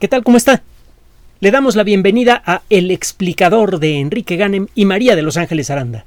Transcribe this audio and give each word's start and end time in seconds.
¿Qué 0.00 0.08
tal? 0.08 0.24
¿Cómo 0.24 0.36
está? 0.36 0.62
Le 1.38 1.52
damos 1.52 1.76
la 1.76 1.84
bienvenida 1.84 2.42
a 2.44 2.62
El 2.68 2.90
explicador 2.90 3.78
de 3.78 4.00
Enrique 4.00 4.36
Ganem 4.36 4.66
y 4.74 4.86
María 4.86 5.14
de 5.14 5.22
Los 5.22 5.36
Ángeles 5.36 5.70
Aranda. 5.70 6.04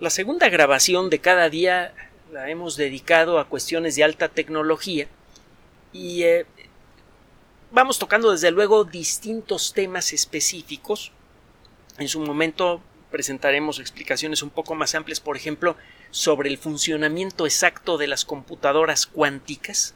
La 0.00 0.10
segunda 0.10 0.48
grabación 0.48 1.10
de 1.10 1.20
cada 1.20 1.48
día 1.48 1.94
la 2.32 2.50
hemos 2.50 2.76
dedicado 2.76 3.38
a 3.38 3.48
cuestiones 3.48 3.94
de 3.94 4.02
alta 4.02 4.28
tecnología 4.28 5.06
y 5.92 6.24
eh, 6.24 6.44
vamos 7.70 8.00
tocando 8.00 8.32
desde 8.32 8.50
luego 8.50 8.82
distintos 8.84 9.72
temas 9.72 10.12
específicos. 10.12 11.12
En 11.98 12.08
su 12.08 12.18
momento 12.18 12.82
presentaremos 13.12 13.78
explicaciones 13.78 14.42
un 14.42 14.50
poco 14.50 14.74
más 14.74 14.96
amplias, 14.96 15.20
por 15.20 15.36
ejemplo, 15.36 15.76
sobre 16.10 16.50
el 16.50 16.58
funcionamiento 16.58 17.46
exacto 17.46 17.96
de 17.96 18.08
las 18.08 18.24
computadoras 18.24 19.06
cuánticas, 19.06 19.94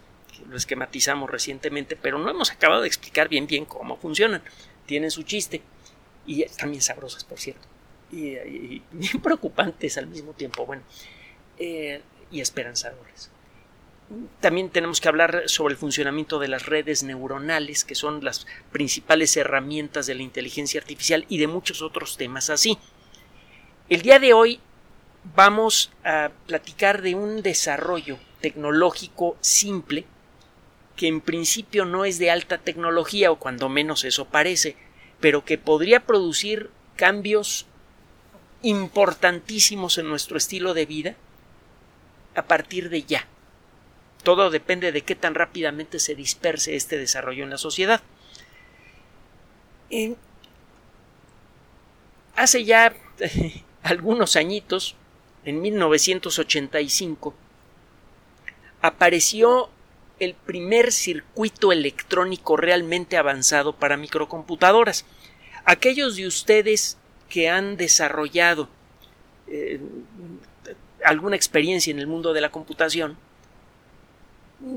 lo 0.48 0.56
esquematizamos 0.56 1.30
recientemente, 1.30 1.96
pero 1.96 2.18
no 2.18 2.30
hemos 2.30 2.50
acabado 2.50 2.82
de 2.82 2.88
explicar 2.88 3.28
bien 3.28 3.46
bien 3.46 3.64
cómo 3.64 3.96
funcionan. 3.96 4.42
Tienen 4.86 5.10
su 5.10 5.22
chiste 5.22 5.62
y 6.26 6.44
bien 6.66 6.82
sabrosas, 6.82 7.24
por 7.24 7.38
cierto, 7.38 7.66
y, 8.10 8.82
bien 8.92 9.20
preocupantes 9.22 9.98
al 9.98 10.06
mismo 10.06 10.32
tiempo, 10.32 10.66
bueno, 10.66 10.82
eh, 11.58 12.00
y 12.30 12.40
esperanzadores. 12.40 13.30
También 14.40 14.68
tenemos 14.68 15.00
que 15.00 15.08
hablar 15.08 15.44
sobre 15.46 15.72
el 15.72 15.78
funcionamiento 15.78 16.38
de 16.38 16.48
las 16.48 16.66
redes 16.66 17.02
neuronales, 17.02 17.84
que 17.84 17.94
son 17.94 18.22
las 18.22 18.46
principales 18.70 19.36
herramientas 19.36 20.06
de 20.06 20.14
la 20.14 20.22
inteligencia 20.22 20.80
artificial 20.80 21.24
y 21.28 21.38
de 21.38 21.46
muchos 21.46 21.80
otros 21.80 22.16
temas 22.16 22.50
así. 22.50 22.78
El 23.88 24.02
día 24.02 24.18
de 24.18 24.34
hoy 24.34 24.60
vamos 25.34 25.90
a 26.04 26.30
platicar 26.46 27.00
de 27.00 27.14
un 27.14 27.42
desarrollo 27.42 28.18
tecnológico 28.40 29.36
simple 29.40 30.04
que 30.96 31.08
en 31.08 31.20
principio 31.20 31.84
no 31.84 32.04
es 32.04 32.18
de 32.18 32.30
alta 32.30 32.58
tecnología 32.58 33.30
o 33.30 33.38
cuando 33.38 33.68
menos 33.68 34.04
eso 34.04 34.26
parece, 34.26 34.76
pero 35.20 35.44
que 35.44 35.58
podría 35.58 36.00
producir 36.06 36.70
cambios 36.96 37.66
importantísimos 38.62 39.98
en 39.98 40.08
nuestro 40.08 40.36
estilo 40.36 40.74
de 40.74 40.86
vida 40.86 41.16
a 42.34 42.42
partir 42.42 42.88
de 42.90 43.02
ya. 43.02 43.26
Todo 44.22 44.50
depende 44.50 44.90
de 44.90 45.02
qué 45.02 45.14
tan 45.14 45.34
rápidamente 45.34 45.98
se 45.98 46.14
disperse 46.14 46.76
este 46.76 46.98
desarrollo 46.98 47.44
en 47.44 47.50
la 47.50 47.58
sociedad. 47.58 48.00
hace 52.34 52.64
ya 52.64 52.94
algunos 53.82 54.36
añitos, 54.36 54.96
en 55.44 55.60
1985, 55.60 57.34
apareció 58.80 59.68
el 60.20 60.34
primer 60.34 60.92
circuito 60.92 61.72
electrónico 61.72 62.56
realmente 62.56 63.16
avanzado 63.16 63.74
para 63.74 63.96
microcomputadoras. 63.96 65.04
Aquellos 65.64 66.16
de 66.16 66.26
ustedes 66.26 66.98
que 67.28 67.48
han 67.48 67.76
desarrollado 67.76 68.68
eh, 69.48 69.80
alguna 71.04 71.36
experiencia 71.36 71.90
en 71.90 71.98
el 71.98 72.06
mundo 72.06 72.32
de 72.32 72.40
la 72.40 72.50
computación 72.50 73.16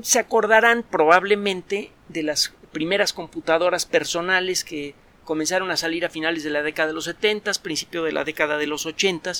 se 0.02 0.18
acordarán 0.18 0.82
probablemente 0.82 1.90
de 2.08 2.22
las 2.22 2.52
primeras 2.72 3.12
computadoras 3.12 3.86
personales 3.86 4.64
que 4.64 4.94
comenzaron 5.24 5.70
a 5.70 5.76
salir 5.76 6.04
a 6.04 6.10
finales 6.10 6.42
de 6.42 6.50
la 6.50 6.62
década 6.62 6.88
de 6.88 6.94
los 6.94 7.04
70, 7.04 7.52
principio 7.62 8.02
de 8.02 8.12
la 8.12 8.24
década 8.24 8.58
de 8.58 8.66
los 8.66 8.86
80. 8.86 9.32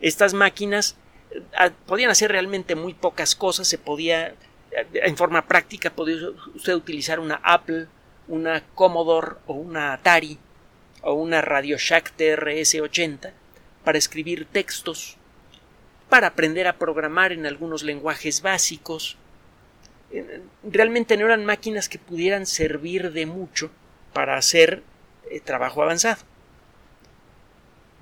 Estas 0.00 0.34
máquinas 0.34 0.96
eh, 1.30 1.70
podían 1.86 2.10
hacer 2.10 2.30
realmente 2.30 2.74
muy 2.74 2.94
pocas 2.94 3.34
cosas, 3.34 3.68
se 3.68 3.78
podía 3.78 4.34
en 4.92 5.16
forma 5.16 5.46
práctica 5.46 5.90
podría 5.90 6.30
usted 6.54 6.74
utilizar 6.74 7.20
una 7.20 7.40
Apple, 7.42 7.86
una 8.28 8.62
Commodore 8.74 9.36
o 9.46 9.54
una 9.54 9.92
Atari 9.92 10.38
o 11.02 11.14
una 11.14 11.40
Radio 11.40 11.78
Shack 11.78 12.12
TRS-80 12.16 13.32
para 13.84 13.98
escribir 13.98 14.46
textos, 14.46 15.16
para 16.08 16.28
aprender 16.28 16.66
a 16.66 16.76
programar 16.76 17.32
en 17.32 17.46
algunos 17.46 17.82
lenguajes 17.82 18.42
básicos. 18.42 19.16
Realmente 20.62 21.16
no 21.16 21.26
eran 21.26 21.44
máquinas 21.44 21.88
que 21.88 21.98
pudieran 21.98 22.46
servir 22.46 23.12
de 23.12 23.26
mucho 23.26 23.70
para 24.12 24.36
hacer 24.36 24.82
eh, 25.30 25.40
trabajo 25.40 25.82
avanzado. 25.82 26.22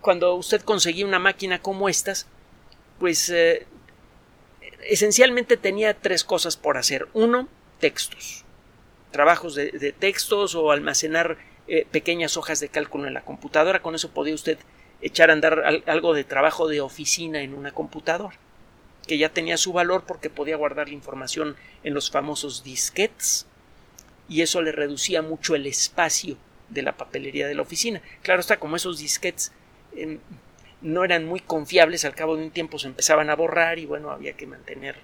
Cuando 0.01 0.35
usted 0.35 0.63
conseguía 0.63 1.07
una 1.07 1.19
máquina 1.19 1.61
como 1.61 1.89
estas, 1.89 2.27
pues 2.99 3.31
eh, 3.31 3.67
esencialmente 4.89 5.57
tenía 5.57 5.95
tres 5.95 6.25
cosas 6.25 6.57
por 6.57 6.77
hacer. 6.77 7.09
Uno, 7.13 7.49
textos. 7.81 8.45
Trabajos 9.11 9.55
de, 9.55 9.95
textos 9.99 10.55
o 10.55 10.71
almacenar 10.71 11.39
eh, 11.69 11.87
pequeñas 11.91 12.37
hojas 12.37 12.61
de 12.61 12.69
cálculo 12.69 13.07
en 13.07 13.15
la 13.15 13.25
computadora. 13.25 13.83
Con 13.83 13.95
eso 13.95 14.11
podía 14.11 14.35
usted 14.35 14.59
echar 15.01 15.31
a 15.31 15.35
andar 15.35 15.83
algo 15.87 16.15
de 16.15 16.25
trabajo 16.25 16.67
de 16.67 16.81
oficina 16.81 17.43
en 17.43 17.55
una 17.55 17.73
computadora, 17.73 18.37
que 19.07 19.19
ya 19.19 19.29
tenía 19.29 19.57
su 19.57 19.73
valor 19.73 20.05
porque 20.07 20.31
podía 20.31 20.57
guardar 20.57 20.89
la 20.89 20.95
información 20.95 21.57
en 21.83 21.95
los 21.95 22.11
famosos 22.11 22.65
disquetes 22.65 23.47
y 24.29 24.41
eso 24.43 24.63
le 24.63 24.73
reducía 24.73 25.21
mucho 25.21 25.55
el 25.55 25.67
espacio 25.67 26.37
de 26.71 26.83
la 26.83 26.97
papelería 26.97 27.47
de 27.47 27.55
la 27.55 27.63
oficina. 27.63 28.01
Claro 28.23 28.41
está, 28.41 28.59
como 28.59 28.77
esos 28.77 28.99
disquetes 28.99 29.53
em, 29.95 30.19
no 30.83 31.05
eran 31.05 31.25
muy 31.27 31.41
confiables, 31.41 32.05
al 32.05 32.15
cabo 32.15 32.37
de 32.37 32.45
un 32.45 32.51
tiempo 32.51 32.79
se 32.79 32.89
empezaban 32.89 33.31
a 33.31 33.37
borrar 33.37 33.79
y 33.79 33.87
bueno, 33.87 34.11
había 34.11 34.35
que 34.35 34.47
mantener, 34.47 34.97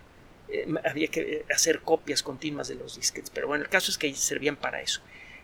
eh, 0.49 0.67
había 0.85 1.09
que 1.09 1.45
hacer 1.55 1.81
copias 1.81 2.23
continuas 2.23 2.69
de 2.69 2.75
los 2.75 2.97
disquetes, 2.97 3.31
pero 3.31 3.49
bueno, 3.49 3.65
el 3.65 3.71
caso 3.71 3.91
es 3.91 3.99
que 3.99 4.15
servían 4.15 4.57
para 4.57 4.81
eso. 4.83 5.01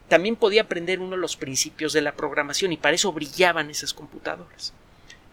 También 0.09 0.37
podía 0.37 0.63
aprender 0.63 1.01
uno 1.01 1.17
los 1.17 1.37
principios 1.37 1.93
de 1.93 2.03
la 2.03 2.15
programación 2.15 2.73
y 2.73 2.77
para 2.77 2.95
eso 2.95 3.13
brillaban 3.13 3.71
esas 3.71 3.93
computadoras. 3.93 4.73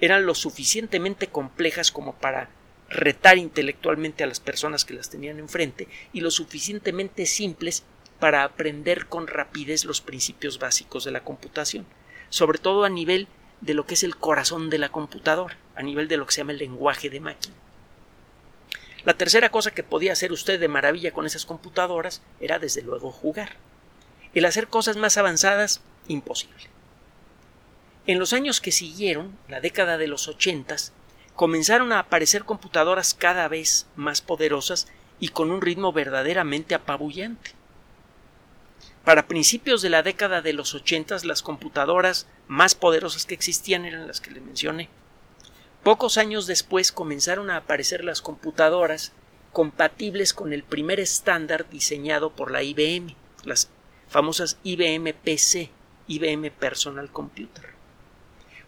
Eran 0.02 0.26
lo 0.26 0.34
suficientemente 0.34 1.28
complejas 1.28 1.92
como 1.92 2.16
para 2.16 2.50
retar 2.90 3.38
intelectualmente 3.38 4.24
a 4.24 4.28
las 4.28 4.40
personas 4.40 4.86
que 4.86 4.94
las 4.94 5.09
tenían 5.09 5.40
enfrente 5.40 5.88
y 6.12 6.22
lo 6.22 6.32
suficientemente 6.32 7.26
simples 7.26 7.84
para 8.20 8.44
aprender 8.44 9.08
con 9.08 9.28
rapidez 9.28 9.86
los 9.86 10.02
principios 10.02 10.59
básicos 10.59 11.03
de 11.03 11.12
la 11.12 11.24
computación, 11.24 11.86
sobre 12.30 12.58
todo 12.58 12.84
a 12.84 12.90
nivel 12.90 13.28
de 13.63 13.74
lo 13.74 13.85
que 13.85 13.94
es 13.94 14.03
el 14.03 14.18
corazón 14.18 14.69
de 14.69 14.78
la 14.78 14.90
computadora, 14.90 15.57
a 15.75 15.81
nivel 15.81 16.07
de 16.09 16.18
lo 16.18 16.25
que 16.25 16.34
se 16.34 16.41
llama 16.41 16.51
el 16.51 16.57
lenguaje 16.57 17.09
de 17.09 17.22
máquina. 17.22 17.56
La 19.06 19.13
tercera 19.13 19.50
cosa 19.50 19.72
que 19.72 19.84
podía 19.84 20.12
hacer 20.13 20.31
usted 20.31 20.59
de 20.59 20.68
maravilla 20.68 21.12
con 21.12 21.25
esas 21.25 21.46
computadoras 21.46 22.22
era 22.41 22.59
desde 22.59 22.81
luego 22.81 23.12
jugar. 23.12 23.56
El 24.34 24.46
hacer 24.46 24.68
cosas 24.68 24.97
más 24.97 25.18
avanzadas, 25.18 25.81
imposible. 26.07 26.69
En 28.06 28.19
los 28.19 28.34
años 28.34 28.59
que 28.59 28.73
siguieron, 28.73 29.38
la 29.47 29.62
década 29.62 29.97
de 29.97 30.07
los 30.07 30.28
ochentas, 30.28 30.91
comenzaron 31.35 31.94
a 31.94 32.00
aparecer 32.00 32.44
computadoras 32.44 33.13
cada 33.13 33.47
vez 33.47 33.88
más 33.96 34.22
poderosas 34.22 34.88
y 35.19 35.29
con 35.29 35.52
un 35.52 35.62
ritmo 35.62 35.94
verdaderamente 35.94 36.75
apabullante. 36.75 37.52
Para 39.03 39.28
principios 39.28 39.81
de 39.81 39.90
la 39.90 40.02
década 40.02 40.41
de 40.41 40.53
los 40.53 40.74
ochentas, 40.74 41.25
las 41.25 41.41
computadoras 41.41 42.28
más 42.47 42.74
poderosas 42.74 43.25
que 43.25 43.34
existían 43.34 43.86
eran 43.86 44.08
las 44.08 44.22
que 44.22 44.31
le 44.31 44.40
mencioné. 44.40 44.90
Pocos 45.84 46.18
años 46.18 46.47
después 46.47 46.94
comenzaron 46.94 47.50
a 47.50 47.58
aparecer 47.58 48.06
las 48.06 48.22
computadoras 48.22 49.12
compatibles 49.52 50.34
con 50.34 50.53
el 50.53 50.64
primer 50.64 51.02
estándar 51.02 51.69
diseñado 51.69 52.31
por 52.31 52.50
la 52.50 52.64
IBM, 52.64 53.16
las 53.44 53.69
famosas 54.08 54.58
IBM 54.64 55.14
PC, 55.14 55.70
IBM 56.08 56.50
Personal 56.52 57.12
Computer. 57.12 57.66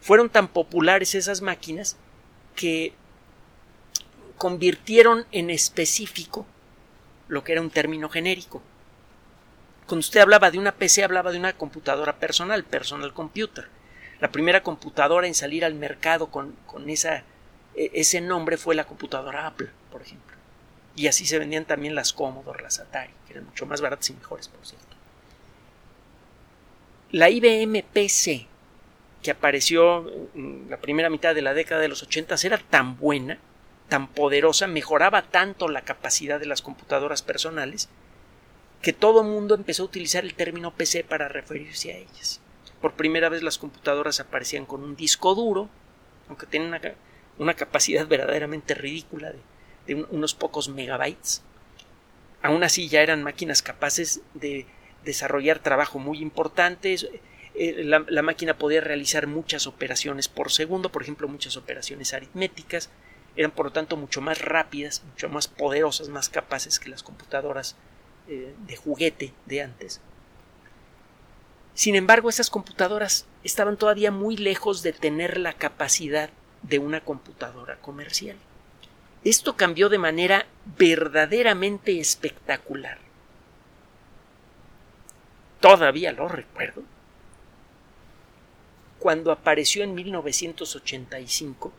Fueron 0.00 0.28
tan 0.28 0.48
populares 0.48 1.14
esas 1.14 1.40
máquinas 1.40 1.96
que 2.54 2.92
convirtieron 4.36 5.24
en 5.32 5.48
específico 5.48 6.46
lo 7.28 7.42
que 7.42 7.52
era 7.52 7.62
un 7.62 7.70
término 7.70 8.10
genérico, 8.10 8.62
cuando 9.86 10.00
usted 10.00 10.20
hablaba 10.20 10.50
de 10.50 10.58
una 10.58 10.72
PC, 10.72 11.04
hablaba 11.04 11.30
de 11.30 11.38
una 11.38 11.52
computadora 11.52 12.16
personal, 12.16 12.64
personal 12.64 13.12
computer. 13.12 13.68
La 14.20 14.32
primera 14.32 14.62
computadora 14.62 15.26
en 15.26 15.34
salir 15.34 15.64
al 15.64 15.74
mercado 15.74 16.28
con, 16.28 16.56
esa, 16.88 17.22
e, 17.74 17.90
ese 17.94 18.20
nombre 18.20 18.56
fue 18.56 18.74
la 18.74 18.84
computadora 18.84 19.46
Apple, 19.46 19.70
por 19.92 20.02
ejemplo. 20.02 20.36
Y 20.96 21.06
así 21.06 21.26
se 21.26 21.38
vendían 21.38 21.66
también 21.66 21.94
las 21.94 22.12
Commodore, 22.12 22.62
las 22.62 22.80
Atari, 22.80 23.12
que 23.26 23.34
eran 23.34 23.44
mucho 23.44 23.66
más 23.66 23.80
baratas 23.80 24.10
y 24.10 24.14
mejores, 24.14 24.48
por 24.48 24.66
cierto. 24.66 24.86
La 27.12 27.30
IBM 27.30 27.84
PC, 27.92 28.46
que 29.22 29.30
apareció 29.30 30.10
en 30.34 30.66
la 30.68 30.78
primera 30.78 31.10
mitad 31.10 31.34
de 31.34 31.42
la 31.42 31.54
década 31.54 31.80
de 31.80 31.88
los 31.88 32.02
80, 32.02 32.34
era 32.42 32.58
tan 32.58 32.98
buena, 32.98 33.38
tan 33.88 34.08
poderosa, 34.08 34.66
mejoraba 34.66 35.22
tanto 35.22 35.68
la 35.68 35.82
capacidad 35.82 36.40
de 36.40 36.46
las 36.46 36.62
computadoras 36.62 37.22
personales, 37.22 37.88
que 38.86 38.92
todo 38.92 39.24
mundo 39.24 39.56
empezó 39.56 39.82
a 39.82 39.86
utilizar 39.86 40.22
el 40.22 40.34
término 40.34 40.72
PC 40.72 41.02
para 41.02 41.26
referirse 41.26 41.92
a 41.92 41.96
ellas. 41.96 42.40
Por 42.80 42.92
primera 42.92 43.28
vez 43.28 43.42
las 43.42 43.58
computadoras 43.58 44.20
aparecían 44.20 44.64
con 44.64 44.84
un 44.84 44.94
disco 44.94 45.34
duro, 45.34 45.68
aunque 46.28 46.46
tienen 46.46 46.72
una, 47.38 47.54
capacidad 47.54 48.06
verdaderamente 48.06 48.74
ridícula 48.74 49.32
de, 49.88 49.94
unos 50.04 50.36
pocos 50.36 50.68
megabytes. 50.68 51.42
aún 52.42 52.62
así 52.62 52.86
ya 52.88 53.02
eran 53.02 53.24
máquinas 53.24 53.60
capaces 53.60 54.20
de 54.34 54.66
desarrollar 55.04 55.58
trabajo 55.58 55.98
muy 55.98 56.20
importante. 56.20 56.94
Eh, 57.56 57.82
la, 57.82 58.04
la, 58.06 58.22
máquina 58.22 58.56
podía 58.56 58.82
realizar 58.82 59.26
muchas 59.26 59.66
operaciones 59.66 60.28
por 60.28 60.52
segundo, 60.52 60.92
por 60.92 61.02
ejemplo, 61.02 61.26
muchas 61.26 61.56
operaciones 61.56 62.14
aritméticas. 62.14 62.88
Eran 63.34 63.50
por 63.50 63.66
lo 63.66 63.72
tanto 63.72 63.96
mucho 63.96 64.20
más 64.20 64.40
rápidas, 64.40 65.02
mucho 65.10 65.28
más 65.28 65.48
poderosas, 65.48 66.08
más 66.08 66.28
capaces 66.28 66.78
que 66.78 66.88
las 66.88 67.02
computadoras 67.02 67.74
eh, 68.28 68.54
de 68.66 68.76
juguete 68.76 69.32
de 69.46 69.62
antes. 69.62 70.00
Sin 71.74 71.94
embargo, 71.94 72.30
esas 72.30 72.50
computadoras 72.50 73.26
estaban 73.44 73.76
todavía 73.76 74.10
muy 74.10 74.36
lejos 74.36 74.82
de 74.82 74.92
tener 74.92 75.36
la 75.38 75.52
capacidad 75.52 76.30
de 76.62 76.78
una 76.78 77.00
computadora 77.02 77.76
comercial. 77.76 78.36
Esto 79.24 79.56
cambió 79.56 79.88
de 79.88 79.98
manera 79.98 80.46
verdaderamente 80.78 82.00
espectacular. 82.00 82.98
Todavía 85.60 86.12
lo 86.12 86.28
recuerdo. 86.28 86.82
Cuando 88.98 89.30
apareció 89.30 89.84
en 89.84 89.94
1985 89.94 91.72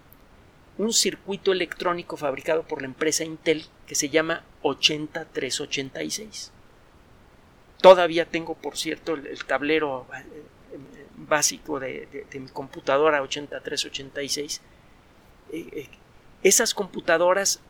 un 0.78 0.94
circuito 0.94 1.52
electrónico 1.52 2.18
fabricado 2.18 2.64
por 2.64 2.82
la 2.82 2.88
empresa 2.88 3.24
Intel 3.24 3.66
que 3.88 3.96
se 3.96 4.10
llama 4.10 4.44
80386. 4.62 6.52
Todavía 7.82 8.26
tengo, 8.26 8.56
por 8.56 8.78
cierto, 8.78 9.14
el, 9.14 9.44
tablero 9.46 10.08
eh, 10.14 10.24
básico 11.16 11.80
de, 11.80 12.26
mi 12.34 12.48
computadora 12.50 13.22
8386. 13.22 14.62
Eh, 15.52 15.68
eh, 15.72 15.90
esas 16.44 16.74
computadoras, 16.74 17.62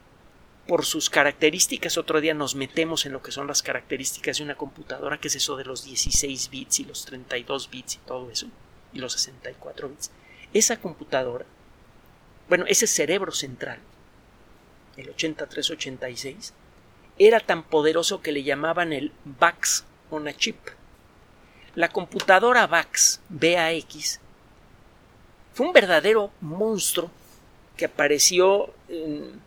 por 0.68 0.86
sus 0.86 1.10
características, 1.10 1.98
otro 1.98 2.20
día 2.20 2.34
nos 2.34 2.56
metemos 2.56 3.06
en 3.06 3.14
lo 3.14 3.22
que 3.22 3.32
son 3.32 3.48
las 3.48 3.64
características 3.64 4.38
de 4.38 4.44
una 4.44 4.56
computadora, 4.56 5.18
que 5.18 5.30
es 5.30 5.36
eso 5.36 5.56
de 5.56 5.64
los 5.64 5.86
16 5.86 6.50
bits 6.50 6.82
y 6.82 6.84
los 6.84 7.06
32 7.06 7.70
bits 7.70 7.96
y 7.96 8.00
todo 8.00 8.30
eso, 8.30 8.48
y 8.92 9.00
los 9.00 9.14
64 9.14 9.88
bits. 9.88 10.12
Esa 10.54 10.82
computadora, 10.82 11.46
bueno, 12.50 12.66
ese 12.68 12.88
cerebro 12.88 13.32
central, 13.32 13.80
el 14.96 15.10
8386, 15.10 16.54
era 17.20 17.40
tan 17.40 17.64
poderoso 17.64 18.22
que 18.22 18.32
le 18.32 18.44
llamaban 18.44 18.94
el 18.94 19.12
VAX 19.26 19.86
on 20.10 20.28
a 20.28 20.34
chip. 20.34 20.58
La 21.76 21.90
computadora 21.90 22.68
VAX, 22.68 23.22
VAX, 23.30 24.20
fue 25.54 25.68
un 25.68 25.74
verdadero 25.74 26.32
monstruo 26.42 27.12
que 27.76 27.86
apareció 27.86 28.74
en, 28.88 29.42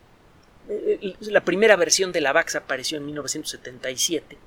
eh, 0.69 1.17
la 1.21 1.45
primera 1.45 1.77
versión 1.77 2.13
de 2.13 2.21
la 2.21 2.33
VAX 2.33 2.57
apareció 2.57 2.99
en 2.99 3.07
1977. 3.07 4.39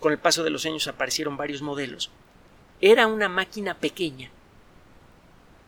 Con 0.00 0.12
el 0.12 0.18
paso 0.18 0.42
de 0.42 0.50
los 0.50 0.66
años 0.66 0.88
aparecieron 0.88 1.36
varios 1.36 1.62
modelos. 1.62 2.10
Era 2.80 3.06
una 3.06 3.28
máquina 3.28 3.74
pequeña 3.74 4.30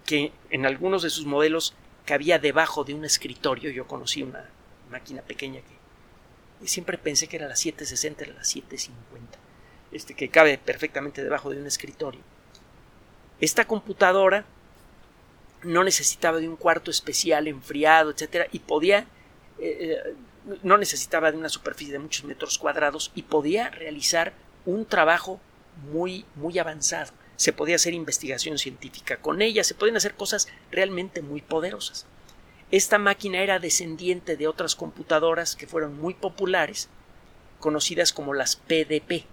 que 0.06 0.32
en 0.50 0.64
algunos 0.64 1.02
de 1.02 1.10
sus 1.10 1.26
modelos 1.26 1.74
cabía 2.06 2.38
debajo 2.38 2.84
de 2.84 2.94
un 2.94 3.04
escritorio. 3.04 3.70
Yo 3.70 3.86
conocí 3.86 4.22
una 4.22 4.48
máquina 4.90 5.20
pequeña 5.20 5.60
que 5.60 6.68
siempre 6.68 6.96
pensé 6.96 7.26
que 7.28 7.36
era 7.36 7.48
la 7.48 7.56
760, 7.56 8.24
era 8.24 8.34
la 8.34 8.44
750, 8.44 9.38
este 9.92 10.14
que 10.14 10.30
cabe 10.30 10.56
perfectamente 10.56 11.22
debajo 11.22 11.50
de 11.50 11.60
un 11.60 11.66
escritorio. 11.66 12.20
Esta 13.40 13.66
computadora 13.66 14.46
no 15.62 15.84
necesitaba 15.84 16.38
de 16.38 16.48
un 16.48 16.56
cuarto 16.56 16.90
especial 16.90 17.48
enfriado, 17.48 18.10
etcétera, 18.10 18.46
y 18.52 18.60
podía 18.60 19.06
eh, 19.58 20.02
eh, 20.06 20.14
no 20.62 20.78
necesitaba 20.78 21.32
de 21.32 21.38
una 21.38 21.48
superficie 21.48 21.92
de 21.92 21.98
muchos 21.98 22.24
metros 22.24 22.56
cuadrados 22.56 23.10
y 23.14 23.22
podía 23.22 23.68
realizar 23.70 24.32
un 24.64 24.86
trabajo 24.86 25.40
muy 25.90 26.24
muy 26.36 26.58
avanzado 26.58 27.12
se 27.36 27.52
podía 27.52 27.76
hacer 27.76 27.94
investigación 27.94 28.58
científica 28.58 29.18
con 29.18 29.42
ella, 29.42 29.64
se 29.64 29.74
podían 29.74 29.96
hacer 29.96 30.14
cosas 30.14 30.48
realmente 30.70 31.22
muy 31.22 31.42
poderosas. 31.42 32.06
Esta 32.70 32.98
máquina 32.98 33.42
era 33.42 33.58
descendiente 33.58 34.36
de 34.36 34.48
otras 34.48 34.74
computadoras 34.74 35.54
que 35.54 35.66
fueron 35.66 35.98
muy 35.98 36.14
populares, 36.14 36.88
conocidas 37.60 38.12
como 38.12 38.34
las 38.34 38.56
PDP. 38.56 39.24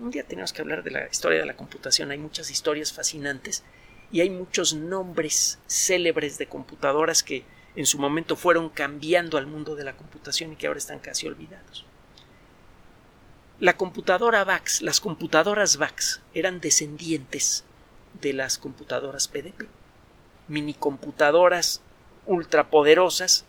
Un 0.00 0.10
día 0.10 0.24
tenemos 0.24 0.52
que 0.52 0.62
hablar 0.62 0.82
de 0.82 0.90
la 0.90 1.06
historia 1.06 1.40
de 1.40 1.46
la 1.46 1.56
computación, 1.56 2.10
hay 2.10 2.18
muchas 2.18 2.50
historias 2.50 2.92
fascinantes 2.92 3.64
y 4.12 4.20
hay 4.20 4.30
muchos 4.30 4.74
nombres 4.74 5.58
célebres 5.66 6.38
de 6.38 6.46
computadoras 6.46 7.22
que 7.22 7.44
en 7.74 7.86
su 7.86 7.98
momento 7.98 8.36
fueron 8.36 8.70
cambiando 8.70 9.36
al 9.36 9.46
mundo 9.46 9.74
de 9.74 9.84
la 9.84 9.96
computación 9.96 10.52
y 10.52 10.56
que 10.56 10.66
ahora 10.66 10.78
están 10.78 10.98
casi 10.98 11.26
olvidados. 11.26 11.84
La 13.58 13.74
computadora 13.78 14.44
VAX, 14.44 14.82
las 14.82 15.00
computadoras 15.00 15.78
VAX 15.78 16.20
eran 16.34 16.60
descendientes 16.60 17.64
de 18.20 18.34
las 18.34 18.58
computadoras 18.58 19.28
PDP, 19.28 19.66
minicomputadoras 20.48 21.80
ultrapoderosas 22.26 23.46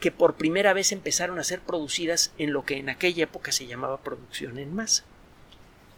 que 0.00 0.12
por 0.12 0.34
primera 0.34 0.74
vez 0.74 0.92
empezaron 0.92 1.38
a 1.38 1.44
ser 1.44 1.60
producidas 1.60 2.32
en 2.36 2.52
lo 2.52 2.66
que 2.66 2.76
en 2.76 2.90
aquella 2.90 3.24
época 3.24 3.52
se 3.52 3.66
llamaba 3.66 4.02
producción 4.02 4.58
en 4.58 4.74
masa. 4.74 5.04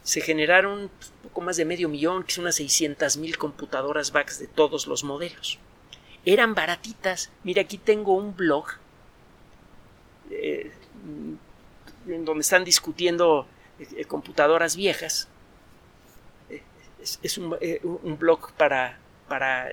Se 0.04 0.20
generaron 0.20 0.88
poco 1.25 1.40
más 1.40 1.56
de 1.56 1.64
medio 1.64 1.88
millón, 1.88 2.22
que 2.22 2.34
son 2.34 2.44
unas 2.44 2.54
600 2.56 3.16
mil 3.16 3.36
computadoras 3.36 4.12
VAX 4.12 4.38
de 4.38 4.46
todos 4.46 4.86
los 4.86 5.02
modelos. 5.02 5.58
Eran 6.25 6.54
baratitas. 6.54 7.31
Mira, 7.42 7.62
aquí 7.62 7.78
tengo 7.78 8.14
un 8.14 8.36
blog 8.36 8.66
eh, 10.31 10.70
en 12.06 12.25
donde 12.25 12.43
están 12.43 12.65
discutiendo 12.65 13.47
eh, 13.79 13.87
eh, 13.97 14.05
computadoras 14.05 14.77
viejas. 14.77 15.29
Eh, 16.51 16.62
es, 17.23 17.39
un, 17.39 17.56
blog 18.19 18.53
para, 18.53 18.99
para 19.29 19.69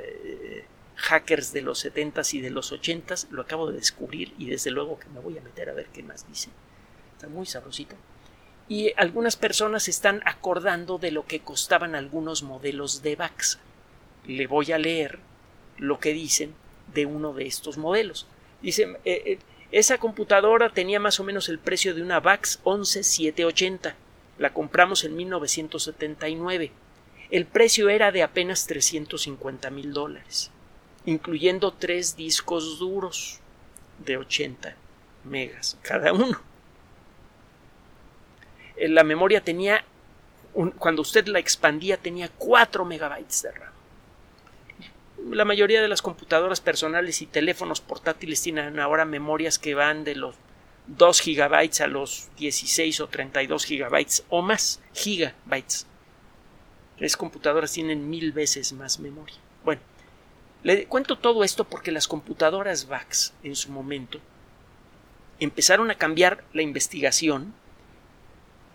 hackers 0.95 1.53
de 1.53 1.61
los 1.61 1.85
70s 1.85 2.33
y 2.33 2.41
de 2.41 2.49
los 2.49 2.71
80s. 2.71 3.29
Lo 3.29 3.41
acabo 3.41 3.67
de 3.69 3.77
descubrir 3.77 4.33
y 4.37 4.49
desde 4.49 4.71
luego 4.71 4.99
que 4.99 5.09
me 5.09 5.19
voy 5.19 5.37
a 5.37 5.41
meter 5.41 5.69
a 5.69 5.73
ver 5.73 5.87
qué 5.87 6.03
más 6.03 6.27
dice. 6.27 6.49
Está 7.15 7.27
muy 7.27 7.45
sabrosito. 7.45 7.95
Y 8.67 8.93
algunas 8.95 9.35
personas 9.35 9.87
están 9.89 10.21
acordando 10.25 10.97
de 10.97 11.11
lo 11.11 11.25
que 11.25 11.41
costaban 11.41 11.93
algunos 11.93 12.43
modelos 12.43 13.01
de 13.01 13.15
VAX. 13.15 13.59
Le 14.25 14.47
voy 14.47 14.71
a 14.71 14.77
leer 14.77 15.19
lo 15.77 15.99
que 15.99 16.13
dicen 16.13 16.53
de 16.93 17.05
uno 17.05 17.33
de 17.33 17.47
estos 17.47 17.77
modelos. 17.77 18.27
Dicen, 18.61 18.97
esa 19.71 19.97
computadora 19.99 20.69
tenía 20.69 20.99
más 20.99 21.19
o 21.19 21.23
menos 21.23 21.47
el 21.47 21.57
precio 21.57 21.95
de 21.95 22.01
una 22.01 22.19
VAX 22.19 22.59
11780. 22.63 23.95
La 24.37 24.53
compramos 24.53 25.05
en 25.05 25.15
1979. 25.15 26.71
El 27.29 27.45
precio 27.45 27.87
era 27.87 28.11
de 28.11 28.23
apenas 28.23 28.67
350 28.67 29.69
mil 29.69 29.93
dólares, 29.93 30.51
incluyendo 31.05 31.71
tres 31.71 32.17
discos 32.17 32.79
duros 32.79 33.39
de 33.99 34.17
80 34.17 34.75
megas 35.23 35.77
cada 35.81 36.11
uno. 36.11 36.41
Eh, 38.75 38.89
la 38.89 39.05
memoria 39.05 39.41
tenía, 39.41 39.85
cuando 40.79 41.01
usted 41.01 41.27
la 41.27 41.39
expandía, 41.39 41.95
tenía 41.95 42.29
4 42.37 42.83
megabytes 42.83 43.43
de 43.43 43.51
RAM 43.51 43.80
la 45.29 45.45
mayoría 45.45 45.81
de 45.81 45.87
las 45.87 46.01
computadoras 46.01 46.61
personales 46.61 47.21
y 47.21 47.25
teléfonos 47.25 47.81
portátiles 47.81 48.41
tienen 48.41 48.79
ahora 48.79 49.05
memorias 49.05 49.59
que 49.59 49.75
van 49.75 50.03
de 50.03 50.15
los 50.15 50.35
2 50.87 51.21
gigabytes 51.21 51.81
a 51.81 51.87
los 51.87 52.29
16 52.37 53.01
o 53.01 53.07
32 53.07 53.65
gigabytes 53.65 54.23
o 54.29 54.41
más 54.41 54.81
gigabytes. 54.93 55.85
Las 56.97 57.17
computadoras 57.17 57.71
tienen 57.71 58.09
mil 58.09 58.31
veces 58.31 58.73
más 58.73 58.99
memoria. 58.99 59.35
Bueno, 59.63 59.81
le 60.63 60.85
cuento 60.85 61.17
todo 61.17 61.43
esto 61.43 61.63
porque 61.63 61.91
las 61.91 62.07
computadoras 62.07 62.87
VAX 62.87 63.33
en 63.43 63.55
su 63.55 63.71
momento 63.71 64.19
empezaron 65.39 65.89
a 65.89 65.95
cambiar 65.95 66.43
la 66.53 66.61
investigación, 66.61 67.53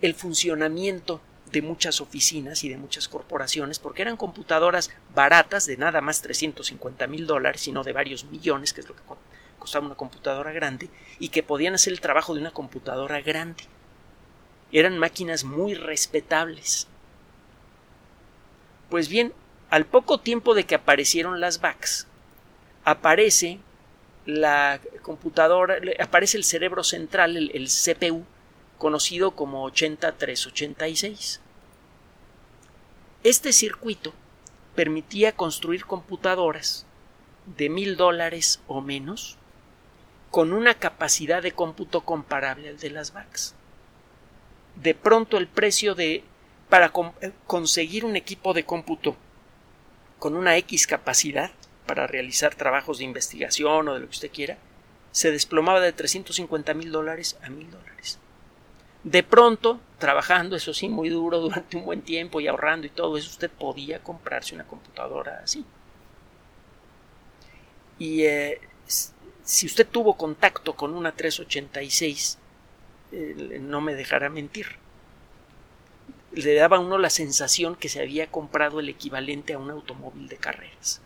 el 0.01 0.13
funcionamiento 0.13 1.21
de 1.51 1.61
muchas 1.61 2.01
oficinas 2.01 2.63
y 2.63 2.69
de 2.69 2.77
muchas 2.77 3.07
corporaciones 3.07 3.79
porque 3.79 4.01
eran 4.01 4.17
computadoras 4.17 4.91
baratas 5.13 5.65
de 5.65 5.77
nada 5.77 6.01
más 6.01 6.21
350 6.21 7.07
mil 7.07 7.27
dólares, 7.27 7.61
sino 7.61 7.83
de 7.83 7.93
varios 7.93 8.25
millones, 8.25 8.73
que 8.73 8.81
es 8.81 8.89
lo 8.89 8.95
que 8.95 9.01
costaba 9.59 9.85
una 9.85 9.95
computadora 9.95 10.51
grande, 10.51 10.89
y 11.19 11.29
que 11.29 11.43
podían 11.43 11.75
hacer 11.75 11.93
el 11.93 12.01
trabajo 12.01 12.33
de 12.33 12.41
una 12.41 12.51
computadora 12.51 13.21
grande. 13.21 13.63
Eran 14.71 14.97
máquinas 14.97 15.43
muy 15.43 15.73
respetables. 15.73 16.87
Pues 18.89 19.09
bien, 19.09 19.33
al 19.69 19.85
poco 19.85 20.19
tiempo 20.19 20.53
de 20.53 20.65
que 20.65 20.75
aparecieron 20.75 21.39
las 21.39 21.61
VAX, 21.61 22.07
aparece 22.83 23.59
la 24.25 24.79
computadora, 25.01 25.77
aparece 25.99 26.37
el 26.37 26.43
cerebro 26.43 26.83
central, 26.83 27.37
el 27.37 27.67
CPU, 27.67 28.25
conocido 28.77 29.31
como 29.31 29.63
80386. 29.63 31.41
Este 33.23 33.51
circuito 33.51 34.13
permitía 34.75 35.31
construir 35.31 35.85
computadoras 35.85 36.85
de 37.57 37.69
mil 37.69 37.97
dólares 37.97 38.61
o 38.67 38.81
menos 38.81 39.37
con 40.31 40.53
una 40.53 40.75
capacidad 40.75 41.41
de 41.41 41.53
cómputo 41.53 42.01
comparable 42.01 42.69
al 42.69 42.77
de 42.77 42.89
las 42.89 43.13
VAX. 43.13 43.55
De 44.75 44.93
pronto 44.93 45.37
el 45.37 45.47
precio 45.47 45.95
de 45.95 46.23
para 46.69 46.91
eh, 47.21 47.31
conseguir 47.47 48.05
un 48.05 48.15
equipo 48.15 48.53
de 48.53 48.65
cómputo 48.65 49.15
con 50.19 50.35
una 50.35 50.57
X 50.57 50.85
capacidad 50.85 51.51
para 51.85 52.07
realizar 52.07 52.55
trabajos 52.55 52.97
de 52.97 53.05
investigación 53.05 53.87
o 53.87 53.93
de 53.93 54.01
lo 54.01 54.05
que 54.07 54.11
usted 54.11 54.31
quiera, 54.31 54.57
se 55.11 55.31
desplomaba 55.31 55.79
de 55.79 55.93
350 55.93 56.73
mil 56.73 56.91
dólares 56.91 57.37
a 57.41 57.49
mil 57.49 57.71
dólares. 57.71 58.19
De 59.07 59.23
pronto, 59.23 59.79
trabajando, 59.99 60.57
eso 60.57 60.73
sí, 60.73 60.89
muy 60.89 61.07
duro 61.07 61.39
durante 61.39 61.77
un 61.77 61.85
buen 61.85 62.01
tiempo 62.01 62.41
y 62.41 62.47
ahorrando 62.47 62.87
y 62.87 62.89
todo 62.89 63.17
eso, 63.17 63.29
usted 63.29 63.49
podía 63.49 64.03
comprarse 64.03 64.53
una 64.53 64.67
computadora 64.67 65.39
así. 65.41 65.63
Y 67.99 68.23
eh, 68.23 68.59
si 69.43 69.65
usted 69.65 69.87
tuvo 69.87 70.17
contacto 70.17 70.75
con 70.75 70.93
una 70.93 71.13
386, 71.13 72.37
eh, 73.13 73.59
no 73.61 73.79
me 73.79 73.95
dejará 73.95 74.29
mentir. 74.29 74.75
Le 76.33 76.55
daba 76.55 76.75
a 76.75 76.81
uno 76.81 76.97
la 76.97 77.09
sensación 77.09 77.77
que 77.77 77.87
se 77.87 78.01
había 78.01 78.27
comprado 78.29 78.81
el 78.81 78.89
equivalente 78.89 79.53
a 79.53 79.57
un 79.57 79.71
automóvil 79.71 80.27
de 80.27 80.35
carreras. 80.35 81.01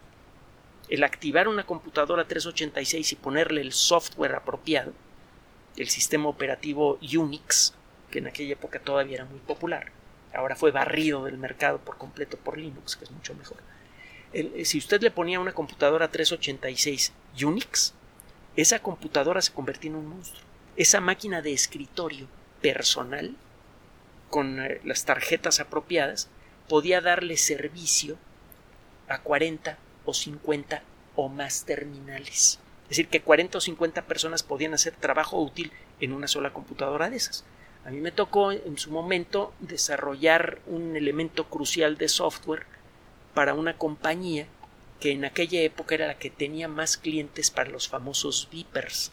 El 0.89 1.03
activar 1.03 1.48
una 1.48 1.67
computadora 1.67 2.27
386 2.27 3.12
y 3.12 3.15
ponerle 3.15 3.62
el 3.62 3.74
software 3.74 4.34
apropiado, 4.34 4.91
el 5.77 5.88
sistema 5.88 6.29
operativo 6.29 6.98
Unix, 7.15 7.75
que 8.12 8.20
en 8.20 8.27
aquella 8.27 8.53
época 8.53 8.80
todavía 8.80 9.15
era 9.15 9.25
muy 9.25 9.39
popular, 9.39 9.91
ahora 10.34 10.56
fue 10.56 10.72
barrido 10.72 11.25
del 11.25 11.38
mercado 11.38 11.80
por 11.80 11.98
completo 11.98 12.38
por 12.38 12.58
Linux, 12.58 12.96
que 12.96 13.06
es 13.06 13.12
mucho 13.12 13.34
mejor 13.34 13.58
eh, 14.34 14.63
si 14.65 14.77
usted 14.77 15.01
le 15.01 15.12
ponía 15.12 15.39
una 15.39 15.53
computadora 15.53 16.10
386 16.10 17.13
Unix, 17.44 17.94
esa 18.56 18.80
computadora 18.80 19.41
se 19.41 19.53
convertía 19.53 19.91
en 19.91 19.98
un 19.98 20.08
monstruo. 20.08 20.44
Esa 20.77 21.01
máquina 21.01 21.41
de 21.41 21.53
escritorio 21.53 22.27
personal, 22.62 23.36
con 24.30 24.62
eh, 24.62 24.80
las 24.84 25.06
tarjetas 25.06 25.60
apropiadas, 25.60 26.30
podía 26.70 27.01
darle 27.01 27.38
servicio 27.38 28.18
a 29.10 29.20
40 29.20 29.77
o 30.06 30.13
50 30.13 30.82
o 31.15 31.27
más 31.27 31.65
terminales. 31.65 32.60
Es 32.84 32.89
decir, 32.89 33.08
que 33.08 33.22
40 33.22 33.58
o 33.58 33.62
50 33.62 34.03
personas 34.03 34.44
podían 34.44 34.74
hacer 34.74 34.94
trabajo 34.96 35.41
útil 35.41 35.72
en 36.00 36.13
una 36.13 36.27
sola 36.27 36.53
computadora 36.53 37.10
de 37.10 37.18
esas. 37.18 37.44
A 37.83 37.89
mí 37.89 38.00
me 38.00 38.11
tocó 38.11 38.51
en 38.51 38.77
su 38.77 38.91
momento 38.91 39.53
desarrollar 39.59 40.59
un 40.67 40.95
elemento 40.95 41.50
crucial 41.50 41.97
de 41.97 42.09
software 42.09 42.65
para 43.33 43.55
una 43.55 43.77
compañía 43.77 44.45
que 45.00 45.11
en 45.11 45.25
aquella 45.25 45.61
época 45.61 45.95
era 45.95 46.07
la 46.07 46.19
que 46.19 46.29
tenía 46.29 46.67
más 46.67 46.95
clientes 46.95 47.50
para 47.50 47.71
los 47.71 47.88
famosos 47.88 48.47
beepers. 48.51 49.11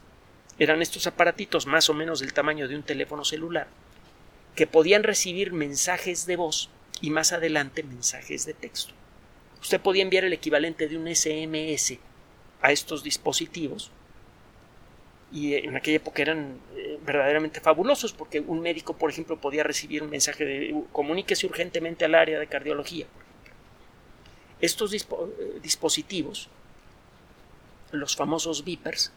Eran 0.58 0.82
estos 0.82 1.06
aparatitos 1.06 1.66
más 1.66 1.88
o 1.88 1.94
menos 1.94 2.20
del 2.20 2.34
tamaño 2.34 2.68
de 2.68 2.76
un 2.76 2.82
teléfono 2.82 3.24
celular 3.24 3.68
que 4.54 4.66
podían 4.66 5.02
recibir 5.02 5.52
mensajes 5.52 6.26
de 6.26 6.36
voz 6.36 6.68
y 7.00 7.10
más 7.10 7.32
adelante 7.32 7.82
mensajes 7.84 8.44
de 8.44 8.54
texto. 8.54 8.92
Usted 9.62 9.80
podía 9.80 10.02
enviar 10.02 10.24
el 10.24 10.32
equivalente 10.32 10.88
de 10.88 10.98
un 10.98 11.06
SMS 11.06 11.98
a 12.60 12.72
estos 12.72 13.02
dispositivos 13.02 13.92
y 15.30 15.54
en 15.54 15.76
aquella 15.76 15.98
época 15.98 16.22
eran 16.22 16.58
eh, 16.74 16.98
verdaderamente 17.04 17.60
fabulosos 17.60 18.12
porque 18.12 18.40
un 18.40 18.60
médico, 18.60 18.96
por 18.96 19.10
ejemplo, 19.10 19.38
podía 19.38 19.62
recibir 19.62 20.02
un 20.02 20.10
mensaje 20.10 20.44
de 20.44 20.84
comuníquese 20.92 21.46
urgentemente 21.46 22.04
al 22.04 22.14
área 22.14 22.38
de 22.38 22.46
cardiología, 22.46 23.06
estos 24.60 24.92
eh, 24.92 24.98
dispositivos, 25.62 26.48
los 27.92 28.16
famosos 28.16 28.64
beepers, 28.64 29.12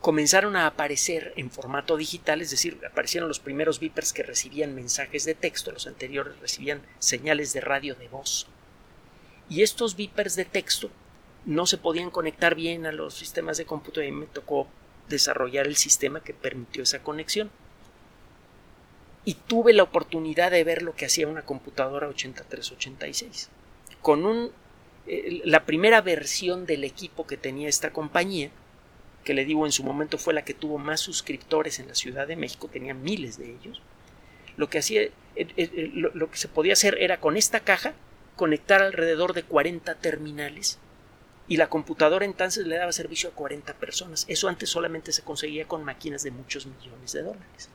comenzaron 0.00 0.56
a 0.56 0.66
aparecer 0.66 1.32
en 1.36 1.50
formato 1.50 1.96
digital, 1.96 2.40
es 2.40 2.50
decir, 2.50 2.80
aparecieron 2.88 3.28
los 3.28 3.40
primeros 3.40 3.80
beepers 3.80 4.12
que 4.12 4.22
recibían 4.22 4.74
mensajes 4.74 5.24
de 5.24 5.34
texto, 5.34 5.72
los 5.72 5.86
anteriores 5.86 6.38
recibían 6.40 6.82
señales 6.98 7.52
de 7.52 7.60
radio 7.60 7.94
de 7.94 8.08
voz. 8.08 8.46
Y 9.48 9.62
estos 9.62 9.96
beepers 9.96 10.36
de 10.36 10.44
texto 10.44 10.90
no 11.44 11.66
se 11.66 11.78
podían 11.78 12.10
conectar 12.10 12.54
bien 12.54 12.86
a 12.86 12.92
los 12.92 13.14
sistemas 13.14 13.56
de 13.56 13.66
cómputo 13.66 14.02
y 14.02 14.10
me 14.10 14.26
tocó 14.26 14.66
desarrollar 15.08 15.66
el 15.66 15.76
sistema 15.76 16.22
que 16.22 16.34
permitió 16.34 16.82
esa 16.82 17.02
conexión. 17.02 17.50
Y 19.24 19.34
tuve 19.34 19.72
la 19.72 19.82
oportunidad 19.82 20.50
de 20.50 20.64
ver 20.64 20.82
lo 20.82 20.94
que 20.94 21.06
hacía 21.06 21.26
una 21.26 21.42
computadora 21.42 22.08
8386 22.08 23.50
con 24.06 24.24
un, 24.24 24.52
eh, 25.08 25.42
la 25.44 25.64
primera 25.64 26.00
versión 26.00 26.64
del 26.64 26.84
equipo 26.84 27.26
que 27.26 27.36
tenía 27.36 27.68
esta 27.68 27.92
compañía, 27.92 28.50
que 29.24 29.34
le 29.34 29.44
digo 29.44 29.66
en 29.66 29.72
su 29.72 29.82
momento 29.82 30.16
fue 30.16 30.32
la 30.32 30.44
que 30.44 30.54
tuvo 30.54 30.78
más 30.78 31.00
suscriptores 31.00 31.80
en 31.80 31.88
la 31.88 31.96
Ciudad 31.96 32.28
de 32.28 32.36
México, 32.36 32.68
tenía 32.68 32.94
miles 32.94 33.36
de 33.36 33.50
ellos, 33.50 33.82
lo 34.56 34.70
que 34.70 34.78
hacía, 34.78 35.02
eh, 35.02 35.12
eh, 35.34 35.90
lo, 35.92 36.30
que 36.30 36.36
se 36.36 36.46
podía 36.46 36.74
hacer 36.74 36.96
era 37.00 37.18
con 37.18 37.36
esta 37.36 37.58
caja 37.58 37.94
conectar 38.36 38.80
alrededor 38.80 39.32
de 39.32 39.42
40 39.42 39.96
terminales 39.96 40.78
y 41.48 41.56
la 41.56 41.68
computadora 41.68 42.24
entonces 42.24 42.66
le 42.66 42.76
daba 42.76 42.92
servicio 42.92 43.28
a 43.28 43.32
40 43.32 43.74
personas. 43.74 44.24
Eso 44.28 44.48
antes 44.48 44.68
solamente 44.68 45.12
se 45.12 45.22
conseguía 45.22 45.68
con 45.68 45.84
máquinas 45.84 46.22
de 46.22 46.32
muchos 46.32 46.66
millones 46.66 47.12
de 47.12 47.22
dólares. 47.22 47.68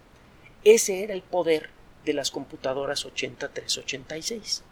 Ese 0.63 1.03
era 1.03 1.13
el 1.13 1.21
poder 1.21 1.69
de 2.05 2.13
las 2.13 2.31
computadoras 2.31 3.05
8386. 3.05 4.63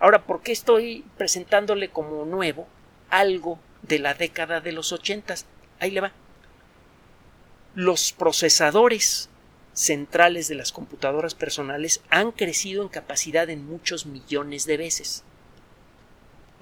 Ahora, 0.00 0.24
¿por 0.24 0.42
qué 0.42 0.52
estoy 0.52 1.04
presentándole 1.16 1.88
como 1.88 2.24
nuevo 2.24 2.66
algo 3.10 3.58
de 3.82 3.98
la 3.98 4.14
década 4.14 4.60
de 4.60 4.72
los 4.72 4.92
ochentas? 4.92 5.46
Ahí 5.80 5.90
le 5.90 6.00
va. 6.00 6.12
Los 7.74 8.12
procesadores 8.12 9.30
centrales 9.72 10.46
de 10.48 10.54
las 10.54 10.72
computadoras 10.72 11.34
personales 11.34 12.02
han 12.10 12.32
crecido 12.32 12.82
en 12.82 12.88
capacidad 12.88 13.48
en 13.50 13.66
muchos 13.66 14.06
millones 14.06 14.66
de 14.66 14.76
veces. 14.76 15.24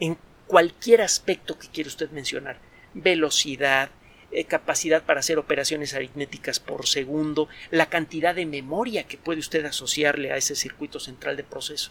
En 0.01 0.17
cualquier 0.52 1.00
aspecto 1.00 1.59
que 1.59 1.68
quiera 1.68 1.88
usted 1.88 2.11
mencionar, 2.11 2.59
velocidad, 2.92 3.88
eh, 4.32 4.44
capacidad 4.44 5.02
para 5.02 5.21
hacer 5.21 5.38
operaciones 5.38 5.94
aritméticas 5.94 6.61
por 6.61 6.87
segundo, 6.87 7.49
la 7.71 7.87
cantidad 7.87 8.35
de 8.35 8.44
memoria 8.44 9.04
que 9.04 9.16
puede 9.16 9.40
usted 9.40 9.64
asociarle 9.64 10.30
a 10.30 10.37
ese 10.37 10.54
circuito 10.54 11.00
central 11.00 11.38
de 11.38 11.44
proceso 11.44 11.90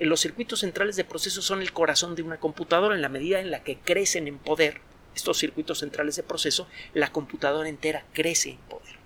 los 0.00 0.20
circuitos 0.20 0.60
centrales 0.60 0.96
de 0.96 1.04
proceso 1.04 1.42
son 1.42 1.62
el 1.62 1.72
corazón 1.72 2.16
de 2.16 2.22
una 2.22 2.38
computadora 2.38 2.96
en 2.96 3.02
la 3.02 3.08
medida 3.08 3.40
en 3.40 3.50
la 3.50 3.62
que 3.62 3.78
crecen 3.78 4.26
en 4.26 4.38
poder 4.38 4.80
estos 5.14 5.38
circuitos 5.38 5.80
centrales 5.80 6.16
de 6.16 6.22
proceso, 6.22 6.66
la 6.94 7.12
computadora 7.12 7.68
entera 7.68 8.04
crece 8.12 8.50
en 8.50 8.58
poder. 8.58 8.96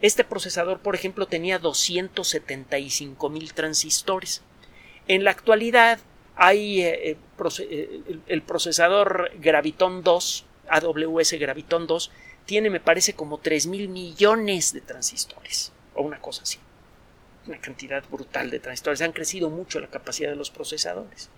Este 0.00 0.24
procesador, 0.24 0.78
por 0.80 0.94
ejemplo, 0.94 1.26
tenía 1.26 1.58
275 1.58 3.28
mil 3.28 3.52
transistores. 3.52 4.42
En 5.08 5.24
la 5.24 5.32
actualidad 5.32 5.98
hay 6.36 6.82
eh, 6.82 7.10
eh, 7.10 7.18
eh, 7.58 8.18
el 8.26 8.42
procesador 8.42 9.30
Graviton 9.40 10.02
2, 10.02 10.44
AWS 10.68 11.32
Graviton 11.32 11.86
2, 11.86 12.10
tiene, 12.44 12.70
me 12.70 12.80
parece, 12.80 13.14
como 13.14 13.38
3 13.38 13.66
mil 13.66 13.88
millones 13.88 14.72
de 14.72 14.80
transistores, 14.80 15.72
o 15.94 16.02
una 16.02 16.20
cosa 16.20 16.42
así 16.42 16.58
una 17.46 17.60
cantidad 17.60 18.04
brutal 18.10 18.50
de 18.50 18.58
transistores. 18.58 19.00
Han 19.00 19.12
crecido 19.12 19.50
mucho 19.50 19.80
la 19.80 19.88
capacidad 19.88 20.30
de 20.30 20.36
los 20.36 20.50
procesadores. 20.50 21.28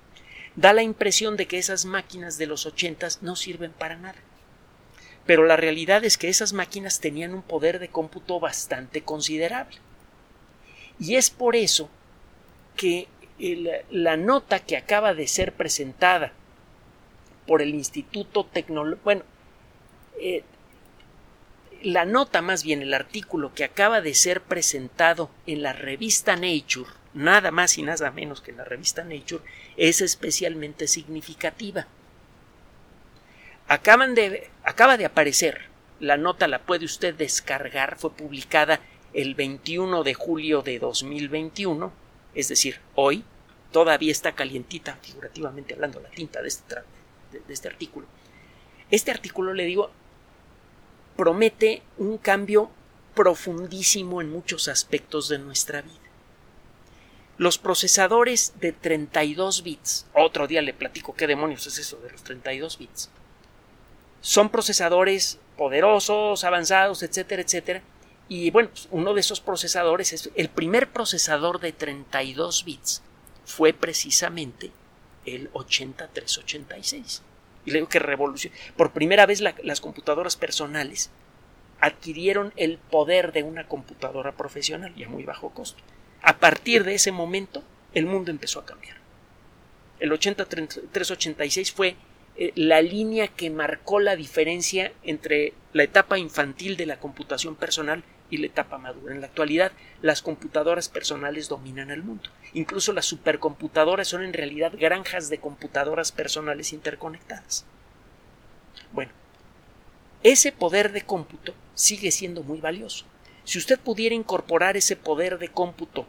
Da 0.57 0.73
la 0.73 0.83
impresión 0.83 1.37
de 1.37 1.47
que 1.47 1.59
esas 1.59 1.85
máquinas 1.85 2.38
de 2.38 2.47
los 2.47 2.67
80 2.67 3.09
no 3.21 3.37
sirven 3.37 3.73
para 3.73 3.97
nada. 3.97 4.19
Pero 5.26 5.45
la 5.45 5.57
realidad 5.57 6.05
es 6.05 6.17
que 6.17 6.28
esas 6.28 6.52
máquinas 6.52 7.00
tenían 7.00 7.35
un 7.35 7.43
poder 7.43 7.78
de 7.78 7.88
cómputo 7.88 8.40
bastante 8.40 9.02
considerable. 9.02 9.76
Y 10.99 11.17
es 11.17 11.31
por 11.31 11.55
eso 11.55 11.90
que 12.76 13.09
la 13.38 14.16
nota 14.16 14.59
que 14.61 14.76
acaba 14.76 15.14
de 15.14 15.26
ser 15.26 15.52
presentada 15.52 16.33
por 17.47 17.62
el 17.62 17.75
Instituto 17.75 18.45
Tecnológico, 18.45 19.04
bueno, 19.04 19.23
eh, 20.21 20.42
la 21.83 22.04
nota, 22.04 22.42
más 22.42 22.64
bien 22.64 22.83
el 22.83 22.92
artículo 22.92 23.54
que 23.54 23.64
acaba 23.64 24.00
de 24.00 24.14
ser 24.14 24.40
presentado 24.40 25.30
en 25.47 25.62
la 25.62 25.73
revista 25.73 26.35
Nature, 26.35 26.90
nada 27.14 27.50
más 27.50 27.78
y 27.78 27.83
nada 27.83 28.11
menos 28.11 28.40
que 28.40 28.50
en 28.50 28.57
la 28.57 28.64
revista 28.64 29.04
Nature, 29.04 29.45
es 29.76 30.00
especialmente 30.00 30.88
significativa. 30.88 31.87
Acaban 33.68 34.14
de, 34.14 34.50
acaba 34.64 34.97
de 34.97 35.04
aparecer, 35.04 35.62
la 36.00 36.16
nota 36.16 36.49
la 36.49 36.61
puede 36.61 36.85
usted 36.85 37.14
descargar, 37.14 37.97
fue 37.97 38.12
publicada 38.12 38.80
el 39.12 39.35
21 39.35 40.02
de 40.04 40.14
julio 40.14 40.62
de 40.62 40.78
2021, 40.78 41.92
es 42.38 42.47
decir, 42.47 42.78
hoy, 42.95 43.25
todavía 43.73 44.12
está 44.12 44.33
calientita, 44.33 44.97
figurativamente 45.02 45.75
hablando, 45.75 45.99
la 45.99 46.09
tinta 46.09 46.40
de 46.40 46.47
este, 46.47 46.76
de 47.33 47.52
este 47.52 47.66
artículo. 47.66 48.07
Este 48.92 49.11
artículo, 49.11 49.54
le 49.54 49.64
digo, 49.64 49.90
promete 51.16 51.83
un 51.97 52.16
cambio 52.16 52.71
profundísimo 53.16 54.21
en 54.21 54.30
muchos 54.30 54.68
aspectos 54.68 55.28
de 55.28 55.40
nuestra 55.40 55.83
vida. 55.83 55.95
Los 57.38 57.59
procesadores 57.59 58.52
de 58.61 58.71
32 58.71 59.64
bits, 59.64 60.07
otro 60.12 60.47
día 60.47 60.62
le 60.62 60.75
platico 60.75 61.16
qué 61.16 61.26
demonios 61.26 61.66
es 61.66 61.78
eso 61.78 61.97
de 61.97 62.11
los 62.12 62.23
32 62.23 62.78
bits, 62.78 63.11
son 64.21 64.49
procesadores 64.49 65.40
poderosos, 65.57 66.45
avanzados, 66.45 67.02
etcétera, 67.02 67.42
etcétera. 67.42 67.83
Y 68.28 68.50
bueno, 68.50 68.68
pues, 68.70 68.88
uno 68.90 69.14
de 69.14 69.20
esos 69.20 69.40
procesadores 69.40 70.12
es 70.12 70.30
el 70.35 70.49
primer 70.49 70.90
procesador 70.90 71.61
de 71.61 71.73
32 71.73 72.64
bits 72.64 73.02
fue 73.44 73.73
precisamente 73.73 74.70
el 75.25 75.49
8386. 75.54 77.23
Y 77.64 77.70
le 77.70 77.78
digo 77.78 77.88
que 77.88 77.99
revolución. 77.99 78.52
Por 78.76 78.92
primera 78.92 79.26
vez 79.26 79.40
las 79.40 79.80
computadoras 79.80 80.37
personales 80.37 81.11
adquirieron 81.80 82.52
el 82.56 82.78
poder 82.78 83.32
de 83.32 83.42
una 83.42 83.66
computadora 83.66 84.32
profesional 84.32 84.92
y 84.97 85.04
a 85.04 85.08
muy 85.08 85.25
bajo 85.25 85.50
costo. 85.50 85.82
A 86.23 86.38
partir 86.38 86.85
de 86.85 86.94
ese 86.94 87.12
momento, 87.12 87.62
el 87.94 88.06
mundo 88.06 88.30
empezó 88.30 88.61
a 88.61 88.66
cambiar. 88.66 88.97
El 90.00 90.12
8386 90.12 91.73
fue 91.73 91.97
eh, 92.37 92.52
la 92.54 92.82
línea 92.82 93.28
que 93.28 93.50
marcó 93.50 94.00
la 94.00 94.16
diferencia 94.16 94.92
entre 95.02 95.54
la 95.73 95.85
etapa 95.85 96.18
infantil 96.18 96.76
de 96.76 96.87
la 96.87 97.00
computación 97.00 97.56
personal 97.56 98.04
y 98.30 98.38
la 98.38 98.47
etapa 98.47 98.78
madura. 98.78 99.14
En 99.14 99.20
la 99.20 99.26
actualidad, 99.26 99.73
las 100.02 100.23
computadoras 100.23 100.88
personales 100.88 101.49
dominan 101.49 101.90
el 101.90 102.02
mundo. 102.02 102.30
Incluso 102.52 102.92
las 102.92 103.06
supercomputadoras 103.06 104.08
son 104.08 104.23
en 104.23 104.32
realidad 104.32 104.73
granjas 104.78 105.28
de 105.28 105.38
computadoras 105.38 106.12
personales 106.12 106.73
interconectadas. 106.73 107.64
Bueno, 108.92 109.12
ese 110.23 110.52
poder 110.52 110.92
de 110.92 111.02
cómputo 111.02 111.54
sigue 111.75 112.11
siendo 112.11 112.42
muy 112.42 112.61
valioso. 112.61 113.04
Si 113.44 113.58
usted 113.58 113.78
pudiera 113.78 114.14
incorporar 114.14 114.76
ese 114.76 114.97
poder 114.97 115.38
de 115.38 115.49
cómputo 115.49 116.06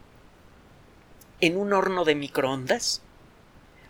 en 1.40 1.56
un 1.56 1.72
horno 1.72 2.04
de 2.04 2.14
microondas, 2.14 3.02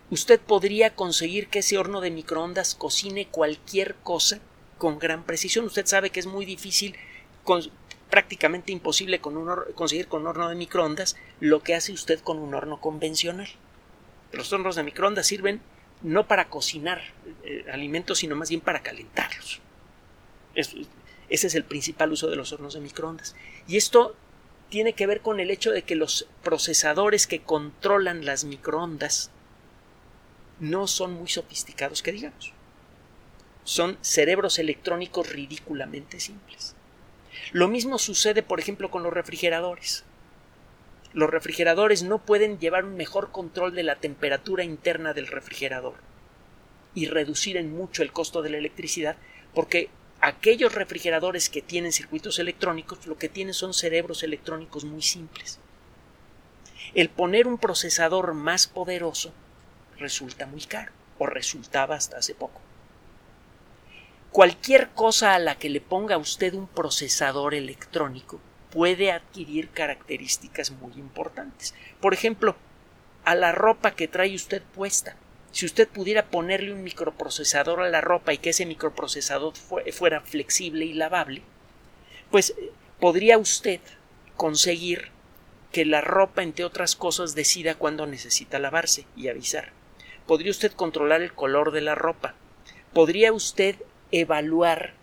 usted 0.09 0.39
podría 0.39 0.95
conseguir 0.95 1.47
que 1.47 1.59
ese 1.59 1.77
horno 1.77 2.01
de 2.01 2.11
microondas 2.11 2.75
cocine 2.75 3.27
cualquier 3.27 3.95
cosa 3.95 4.39
con 4.77 4.99
gran 4.99 5.23
precisión. 5.23 5.65
Usted 5.65 5.85
sabe 5.85 6.11
que 6.11 6.19
es 6.19 6.27
muy 6.27 6.45
difícil, 6.45 6.95
prácticamente 8.11 8.71
imposible 8.71 9.19
conseguir 9.19 10.07
con 10.07 10.21
un 10.21 10.27
horno 10.27 10.49
de 10.49 10.55
microondas 10.55 11.15
lo 11.39 11.63
que 11.63 11.73
hace 11.73 11.91
usted 11.91 12.19
con 12.19 12.37
un 12.37 12.53
horno 12.53 12.79
convencional. 12.79 13.47
Los 14.31 14.53
hornos 14.53 14.75
de 14.75 14.83
microondas 14.83 15.25
sirven 15.25 15.61
no 16.03 16.27
para 16.27 16.49
cocinar 16.49 17.01
eh, 17.43 17.65
alimentos, 17.73 18.19
sino 18.19 18.35
más 18.35 18.49
bien 18.49 18.61
para 18.61 18.83
calentarlos 18.83 19.61
ese 21.31 21.47
es 21.47 21.55
el 21.55 21.63
principal 21.63 22.11
uso 22.11 22.29
de 22.29 22.35
los 22.35 22.51
hornos 22.51 22.73
de 22.73 22.81
microondas. 22.81 23.35
Y 23.67 23.77
esto 23.77 24.15
tiene 24.69 24.93
que 24.93 25.07
ver 25.07 25.21
con 25.21 25.39
el 25.39 25.49
hecho 25.49 25.71
de 25.71 25.83
que 25.83 25.95
los 25.95 26.27
procesadores 26.43 27.25
que 27.25 27.41
controlan 27.41 28.25
las 28.25 28.43
microondas 28.43 29.31
no 30.59 30.87
son 30.87 31.13
muy 31.13 31.29
sofisticados, 31.29 32.01
que 32.01 32.11
digamos. 32.11 32.53
Son 33.63 33.97
cerebros 34.01 34.59
electrónicos 34.59 35.29
ridículamente 35.29 36.19
simples. 36.19 36.75
Lo 37.51 37.67
mismo 37.67 37.99
sucede, 37.99 38.43
por 38.43 38.59
ejemplo, 38.59 38.89
con 38.89 39.03
los 39.03 39.13
refrigeradores. 39.13 40.05
Los 41.13 41.29
refrigeradores 41.29 42.03
no 42.03 42.19
pueden 42.19 42.59
llevar 42.59 42.85
un 42.85 42.95
mejor 42.95 43.31
control 43.31 43.75
de 43.75 43.83
la 43.83 43.97
temperatura 43.97 44.63
interna 44.63 45.13
del 45.13 45.27
refrigerador 45.27 45.95
y 46.95 47.07
reducir 47.07 47.57
en 47.57 47.75
mucho 47.75 48.03
el 48.03 48.13
costo 48.13 48.41
de 48.41 48.49
la 48.49 48.57
electricidad 48.57 49.17
porque 49.53 49.89
aquellos 50.21 50.73
refrigeradores 50.73 51.49
que 51.49 51.61
tienen 51.61 51.91
circuitos 51.91 52.39
electrónicos 52.39 53.05
lo 53.07 53.17
que 53.17 53.27
tienen 53.27 53.53
son 53.53 53.73
cerebros 53.73 54.23
electrónicos 54.23 54.85
muy 54.85 55.01
simples. 55.01 55.59
El 56.93 57.09
poner 57.09 57.47
un 57.47 57.57
procesador 57.57 58.33
más 58.33 58.67
poderoso 58.67 59.33
resulta 59.97 60.45
muy 60.45 60.61
caro, 60.61 60.91
o 61.17 61.25
resultaba 61.25 61.95
hasta 61.95 62.17
hace 62.17 62.33
poco. 62.33 62.61
Cualquier 64.31 64.89
cosa 64.89 65.35
a 65.35 65.39
la 65.39 65.57
que 65.57 65.69
le 65.69 65.81
ponga 65.81 66.17
usted 66.17 66.53
un 66.53 66.67
procesador 66.67 67.53
electrónico 67.53 68.39
puede 68.71 69.11
adquirir 69.11 69.69
características 69.69 70.71
muy 70.71 70.93
importantes. 70.93 71.73
Por 71.99 72.13
ejemplo, 72.13 72.55
a 73.25 73.35
la 73.35 73.51
ropa 73.51 73.91
que 73.91 74.07
trae 74.07 74.33
usted 74.33 74.61
puesta 74.61 75.17
si 75.51 75.65
usted 75.65 75.87
pudiera 75.87 76.27
ponerle 76.27 76.73
un 76.73 76.83
microprocesador 76.83 77.81
a 77.81 77.89
la 77.89 78.01
ropa 78.01 78.33
y 78.33 78.37
que 78.37 78.51
ese 78.51 78.65
microprocesador 78.65 79.53
fuera 79.91 80.21
flexible 80.21 80.85
y 80.85 80.93
lavable, 80.93 81.41
pues 82.29 82.51
eh, 82.51 82.71
podría 82.99 83.37
usted 83.37 83.81
conseguir 84.37 85.09
que 85.71 85.85
la 85.85 86.01
ropa, 86.01 86.41
entre 86.41 86.65
otras 86.65 86.95
cosas, 86.95 87.35
decida 87.35 87.75
cuándo 87.75 88.07
necesita 88.07 88.59
lavarse 88.59 89.05
y 89.15 89.27
avisar. 89.27 89.73
Podría 90.25 90.51
usted 90.51 90.71
controlar 90.71 91.21
el 91.21 91.33
color 91.33 91.71
de 91.71 91.81
la 91.81 91.95
ropa. 91.95 92.33
Podría 92.93 93.33
usted 93.33 93.75
evaluar 94.11 94.93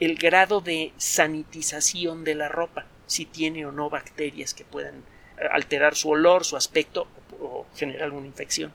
el 0.00 0.16
grado 0.16 0.60
de 0.60 0.92
sanitización 0.96 2.24
de 2.24 2.34
la 2.34 2.48
ropa, 2.48 2.86
si 3.06 3.24
tiene 3.24 3.66
o 3.66 3.72
no 3.72 3.88
bacterias 3.88 4.52
que 4.52 4.64
puedan 4.64 4.96
eh, 4.96 5.46
alterar 5.50 5.94
su 5.94 6.10
olor, 6.10 6.44
su 6.44 6.56
aspecto 6.56 7.06
o 7.40 7.66
generar 7.74 8.04
alguna 8.04 8.26
infección 8.26 8.72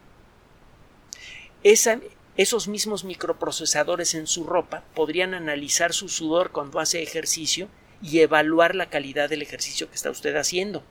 esos 1.63 2.67
mismos 2.67 3.03
microprocesadores 3.03 4.15
en 4.15 4.27
su 4.27 4.45
ropa 4.45 4.83
podrían 4.95 5.33
analizar 5.33 5.93
su 5.93 6.09
sudor 6.09 6.51
cuando 6.51 6.79
hace 6.79 7.03
ejercicio 7.03 7.67
y 8.01 8.19
evaluar 8.19 8.73
la 8.73 8.89
calidad 8.89 9.29
del 9.29 9.41
ejercicio 9.41 9.89
que 9.89 9.95
está 9.95 10.09
usted 10.09 10.35
haciendo. 10.35 10.83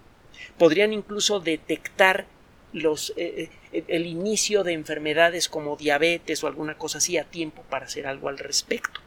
Podrían 0.58 0.92
incluso 0.92 1.40
detectar 1.40 2.26
los, 2.72 3.12
eh, 3.16 3.50
eh, 3.72 3.84
el 3.88 4.06
inicio 4.06 4.64
de 4.64 4.72
enfermedades 4.72 5.48
como 5.48 5.76
diabetes 5.76 6.42
o 6.42 6.46
alguna 6.46 6.76
cosa 6.76 6.98
así 6.98 7.18
a 7.18 7.24
tiempo 7.24 7.62
para 7.68 7.86
hacer 7.86 8.06
algo 8.06 8.28
al 8.28 8.38
respecto. 8.38 9.00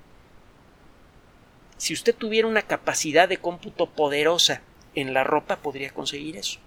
Si 1.77 1.93
usted 1.93 2.15
tuviera 2.15 2.47
una 2.47 2.61
capacidad 2.61 3.27
de 3.27 3.37
cómputo 3.37 3.89
poderosa 3.89 4.61
en 4.95 5.13
la 5.13 5.23
ropa, 5.23 5.57
podría 5.57 5.89
conseguir 5.89 6.37
eso. 6.37 6.59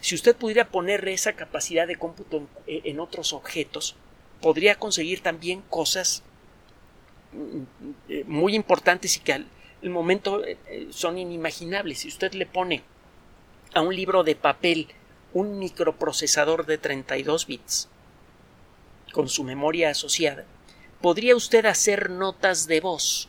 Si 0.00 0.14
usted 0.14 0.34
pudiera 0.36 0.68
ponerle 0.68 1.12
esa 1.12 1.34
capacidad 1.34 1.86
de 1.86 1.96
cómputo 1.96 2.46
en 2.66 2.98
otros 3.00 3.32
objetos, 3.32 3.96
podría 4.42 4.74
conseguir 4.74 5.20
también 5.20 5.62
cosas 5.70 6.22
mm, 7.32 7.62
eh, 8.10 8.24
muy 8.26 8.54
importantes 8.54 9.16
y 9.16 9.20
que 9.20 9.32
al 9.32 9.46
momento 9.84 10.44
eh, 10.44 10.58
eh, 10.66 10.88
son 10.90 11.16
inimaginables. 11.16 12.00
Si 12.00 12.08
usted 12.08 12.34
le 12.34 12.44
pone 12.44 12.82
a 13.72 13.80
un 13.80 13.96
libro 13.96 14.24
de 14.24 14.34
papel 14.34 14.88
un 15.34 15.58
microprocesador 15.58 16.66
de 16.66 16.78
32 16.78 17.46
bits 17.46 17.88
con 19.12 19.28
su 19.28 19.44
memoria 19.44 19.90
asociada, 19.90 20.44
podría 21.00 21.36
usted 21.36 21.66
hacer 21.66 22.10
notas 22.10 22.66
de 22.66 22.80
voz 22.80 23.28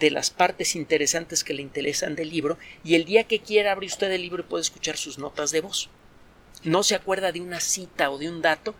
de 0.00 0.10
las 0.10 0.30
partes 0.30 0.74
interesantes 0.74 1.44
que 1.44 1.54
le 1.54 1.62
interesan 1.62 2.16
del 2.16 2.30
libro 2.30 2.58
y 2.82 2.94
el 2.94 3.04
día 3.04 3.24
que 3.24 3.40
quiera 3.40 3.72
abre 3.72 3.86
usted 3.86 4.10
el 4.10 4.22
libro 4.22 4.42
y 4.42 4.46
puede 4.46 4.62
escuchar 4.62 4.96
sus 4.96 5.18
notas 5.18 5.50
de 5.50 5.60
voz. 5.60 5.90
No 6.64 6.82
se 6.82 6.94
acuerda 6.94 7.32
de 7.32 7.40
una 7.40 7.60
cita 7.60 8.10
o 8.10 8.18
de 8.18 8.28
un 8.28 8.42
dato, 8.42 8.74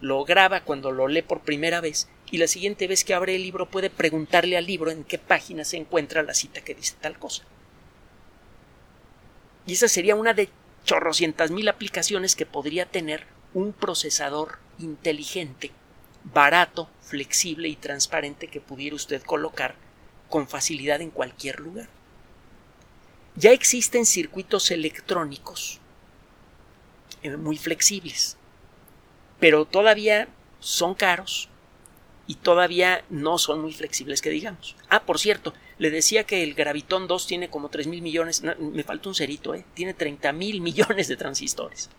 lo 0.00 0.24
graba 0.24 0.62
cuando 0.62 0.92
lo 0.92 1.08
lee 1.08 1.22
por 1.22 1.40
primera 1.40 1.80
vez 1.80 2.08
y 2.30 2.38
la 2.38 2.46
siguiente 2.46 2.86
vez 2.86 3.04
que 3.04 3.14
abre 3.14 3.34
el 3.34 3.42
libro 3.42 3.68
puede 3.70 3.88
preguntarle 3.88 4.56
al 4.56 4.66
libro 4.66 4.90
en 4.90 5.04
qué 5.04 5.18
página 5.18 5.64
se 5.64 5.78
encuentra 5.78 6.22
la 6.22 6.34
cita 6.34 6.60
que 6.60 6.74
dice 6.74 6.94
tal 7.00 7.18
cosa. 7.18 7.44
Y 9.66 9.72
esa 9.72 9.88
sería 9.88 10.14
una 10.14 10.34
de 10.34 10.48
chorrocientas 10.86 11.50
mil 11.50 11.68
aplicaciones 11.68 12.34
que 12.34 12.46
podría 12.46 12.86
tener 12.86 13.26
un 13.52 13.74
procesador 13.74 14.58
inteligente, 14.78 15.72
barato, 16.24 16.88
flexible 17.02 17.68
y 17.68 17.76
transparente 17.76 18.48
que 18.48 18.62
pudiera 18.62 18.96
usted 18.96 19.22
colocar 19.22 19.74
con 20.30 20.48
facilidad 20.48 21.02
en 21.02 21.10
cualquier 21.10 21.60
lugar. 21.60 21.88
Ya 23.34 23.50
existen 23.52 24.06
circuitos 24.06 24.70
electrónicos 24.70 25.80
eh, 27.22 27.36
muy 27.36 27.58
flexibles 27.58 28.38
pero 29.38 29.64
todavía 29.64 30.28
son 30.60 30.94
caros 30.94 31.48
y 32.26 32.36
todavía 32.36 33.04
no 33.08 33.38
son 33.38 33.60
muy 33.60 33.72
flexibles 33.72 34.20
que 34.20 34.30
digamos. 34.30 34.76
Ah, 34.88 35.02
por 35.02 35.18
cierto, 35.18 35.54
le 35.78 35.90
decía 35.90 36.24
que 36.24 36.42
el 36.42 36.54
Gravitón 36.54 37.06
2 37.06 37.26
tiene 37.26 37.50
como 37.50 37.68
3 37.68 37.86
mil 37.86 38.02
millones, 38.02 38.42
me 38.42 38.82
falta 38.82 39.08
un 39.08 39.14
cerito, 39.14 39.54
¿eh? 39.54 39.64
tiene 39.74 39.94
30 39.94 40.32
mil 40.32 40.60
millones 40.60 41.08
de 41.08 41.16
transistores. 41.16 41.90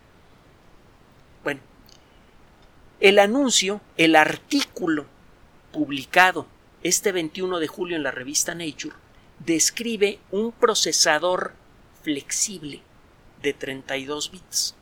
Bueno, 1.44 1.60
el 3.00 3.18
anuncio, 3.18 3.80
el 3.96 4.16
artículo 4.16 5.06
publicado 5.72 6.46
este 6.82 7.12
21 7.12 7.58
de 7.58 7.66
julio 7.68 7.96
en 7.96 8.02
la 8.02 8.10
revista 8.10 8.54
Nature 8.54 8.96
describe 9.38 10.18
un 10.30 10.52
procesador 10.52 11.52
flexible 12.02 12.82
de 13.42 13.52
32 13.52 14.30
bits 14.32 14.74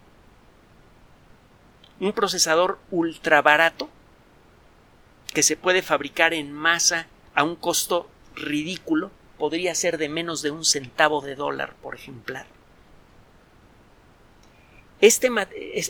un 2.01 2.13
procesador 2.13 2.79
ultra 2.91 3.43
barato 3.43 3.89
que 5.33 5.43
se 5.43 5.57
puede 5.57 5.83
fabricar 5.83 6.35
en 6.35 6.53
masa 6.53 7.07
a 7.35 7.45
un 7.45 7.57
costo 7.57 8.09
ridículo, 8.37 9.11
podría 9.39 9.75
ser 9.75 9.99
de 9.99 10.09
menos 10.09 10.43
de 10.43 10.51
un 10.51 10.65
centavo 10.65 11.21
de 11.21 11.35
dólar 11.35 11.75
por 11.83 11.95
ejemplar. 11.95 12.47
Este, 14.99 15.29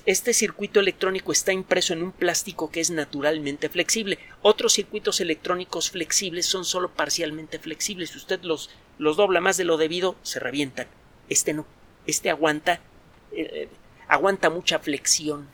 este, 0.04 0.34
circuito 0.34 0.80
electrónico 0.80 1.30
está 1.30 1.52
impreso 1.52 1.92
en 1.92 2.02
un 2.02 2.10
plástico 2.10 2.72
que 2.72 2.80
es 2.80 2.90
naturalmente 2.90 3.68
flexible. 3.68 4.18
Otros 4.42 4.72
circuitos 4.72 5.20
electrónicos 5.20 5.90
flexibles 5.90 6.46
son 6.46 6.64
solo 6.64 6.90
parcialmente 6.90 7.60
flexibles. 7.60 8.10
Si 8.10 8.18
usted 8.18 8.42
los, 8.42 8.70
los 8.98 9.16
dobla 9.16 9.40
más 9.40 9.56
de 9.58 9.64
lo 9.64 9.76
debido, 9.76 10.16
se 10.22 10.40
revientan. 10.40 10.88
Este 11.28 11.54
no. 11.54 11.66
Este 12.06 12.30
aguanta, 12.30 12.80
eh, 13.30 13.68
aguanta 14.08 14.50
mucha 14.50 14.80
flexión. 14.80 15.48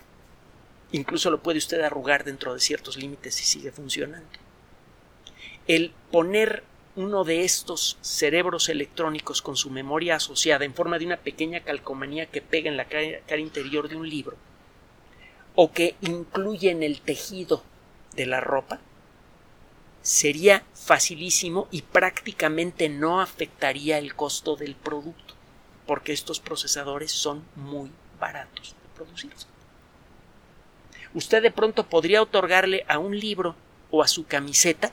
Incluso 0.92 1.30
lo 1.30 1.42
puede 1.42 1.58
usted 1.58 1.82
arrugar 1.82 2.24
dentro 2.24 2.54
de 2.54 2.60
ciertos 2.60 2.96
límites 2.96 3.38
y 3.40 3.44
sigue 3.44 3.70
funcionando. 3.70 4.28
El 5.66 5.92
poner 6.10 6.64
uno 6.94 7.24
de 7.24 7.44
estos 7.44 7.96
cerebros 8.02 8.68
electrónicos 8.68 9.40
con 9.40 9.56
su 9.56 9.70
memoria 9.70 10.16
asociada 10.16 10.64
en 10.64 10.74
forma 10.74 10.98
de 10.98 11.06
una 11.06 11.16
pequeña 11.16 11.60
calcomanía 11.60 12.26
que 12.26 12.42
pega 12.42 12.68
en 12.68 12.76
la 12.76 12.84
cara, 12.84 13.38
interior 13.38 13.88
de 13.88 13.96
un 13.96 14.08
libro 14.08 14.36
o 15.54 15.72
que 15.72 15.96
incluye 16.02 16.70
en 16.70 16.82
el 16.82 17.00
tejido 17.00 17.62
de 18.14 18.26
la 18.26 18.40
ropa 18.40 18.78
sería 20.02 20.64
facilísimo 20.74 21.68
y 21.70 21.82
prácticamente 21.82 22.88
no 22.88 23.20
afectaría 23.20 23.98
el 23.98 24.14
costo 24.14 24.56
del 24.56 24.74
producto 24.74 25.34
porque 25.86 26.12
estos 26.12 26.40
procesadores 26.40 27.10
son 27.10 27.44
muy 27.56 27.90
baratos 28.20 28.74
de 28.82 28.94
producirse. 28.94 29.46
Usted 31.14 31.42
de 31.42 31.50
pronto 31.50 31.86
podría 31.86 32.22
otorgarle 32.22 32.84
a 32.88 32.98
un 32.98 33.18
libro 33.18 33.54
o 33.90 34.02
a 34.02 34.08
su 34.08 34.26
camiseta 34.26 34.92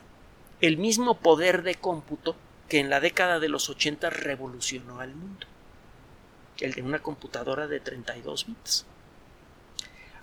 el 0.61 0.77
mismo 0.77 1.19
poder 1.19 1.63
de 1.63 1.75
cómputo 1.75 2.35
que 2.67 2.79
en 2.79 2.89
la 2.89 2.99
década 2.99 3.39
de 3.39 3.49
los 3.49 3.69
80 3.69 4.09
revolucionó 4.09 4.99
al 4.99 5.15
mundo, 5.15 5.47
el 6.59 6.73
de 6.73 6.81
una 6.81 6.99
computadora 6.99 7.67
de 7.67 7.79
32 7.79 8.45
bits. 8.45 8.85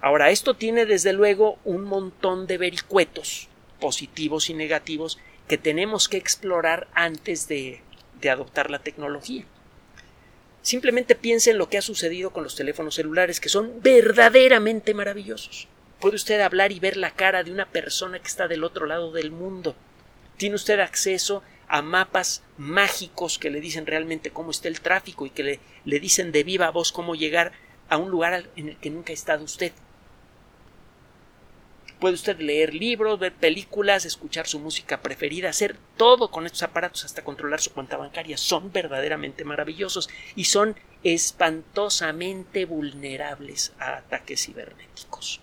Ahora, 0.00 0.30
esto 0.30 0.54
tiene 0.54 0.84
desde 0.84 1.14
luego 1.14 1.58
un 1.64 1.84
montón 1.84 2.46
de 2.46 2.58
vericuetos, 2.58 3.48
positivos 3.80 4.50
y 4.50 4.54
negativos, 4.54 5.18
que 5.48 5.56
tenemos 5.56 6.08
que 6.08 6.18
explorar 6.18 6.86
antes 6.92 7.48
de, 7.48 7.80
de 8.20 8.30
adoptar 8.30 8.70
la 8.70 8.80
tecnología. 8.80 9.44
Simplemente 10.60 11.14
piense 11.14 11.52
en 11.52 11.58
lo 11.58 11.70
que 11.70 11.78
ha 11.78 11.82
sucedido 11.82 12.30
con 12.30 12.44
los 12.44 12.56
teléfonos 12.56 12.96
celulares, 12.96 13.40
que 13.40 13.48
son 13.48 13.80
verdaderamente 13.80 14.92
maravillosos. 14.92 15.68
Puede 16.00 16.16
usted 16.16 16.40
hablar 16.40 16.72
y 16.72 16.80
ver 16.80 16.96
la 16.96 17.12
cara 17.12 17.42
de 17.42 17.52
una 17.52 17.66
persona 17.66 18.18
que 18.18 18.26
está 18.26 18.48
del 18.48 18.64
otro 18.64 18.84
lado 18.86 19.12
del 19.12 19.30
mundo 19.30 19.74
tiene 20.36 20.56
usted 20.56 20.80
acceso 20.80 21.42
a 21.68 21.82
mapas 21.82 22.42
mágicos 22.58 23.38
que 23.38 23.50
le 23.50 23.60
dicen 23.60 23.86
realmente 23.86 24.30
cómo 24.30 24.50
está 24.50 24.68
el 24.68 24.80
tráfico 24.80 25.26
y 25.26 25.30
que 25.30 25.42
le, 25.42 25.60
le 25.84 26.00
dicen 26.00 26.32
de 26.32 26.44
viva 26.44 26.70
voz 26.70 26.92
cómo 26.92 27.14
llegar 27.14 27.52
a 27.88 27.96
un 27.96 28.10
lugar 28.10 28.50
en 28.56 28.68
el 28.70 28.76
que 28.76 28.90
nunca 28.90 29.12
ha 29.12 29.14
estado 29.14 29.44
usted. 29.44 29.72
Puede 31.98 32.14
usted 32.14 32.38
leer 32.38 32.74
libros, 32.74 33.18
ver 33.18 33.32
películas, 33.32 34.04
escuchar 34.04 34.46
su 34.46 34.58
música 34.58 35.00
preferida, 35.00 35.48
hacer 35.48 35.76
todo 35.96 36.30
con 36.30 36.44
estos 36.44 36.62
aparatos 36.62 37.06
hasta 37.06 37.24
controlar 37.24 37.60
su 37.60 37.72
cuenta 37.72 37.96
bancaria. 37.96 38.36
Son 38.36 38.70
verdaderamente 38.70 39.44
maravillosos 39.44 40.10
y 40.34 40.44
son 40.44 40.76
espantosamente 41.04 42.66
vulnerables 42.66 43.72
a 43.78 43.96
ataques 43.96 44.44
cibernéticos. 44.44 45.40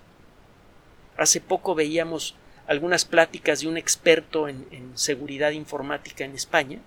Hace 1.17 1.41
poco 1.41 1.73
veíamos 1.73 2.36
algunas 2.67 3.06
pláticas 3.06 3.62
de 3.62 3.67
un 3.67 3.78
experto 3.78 4.47
en, 4.47 4.65
seguridad 4.95 5.52
informática 5.52 6.23
en 6.23 6.34
España, 6.36 6.80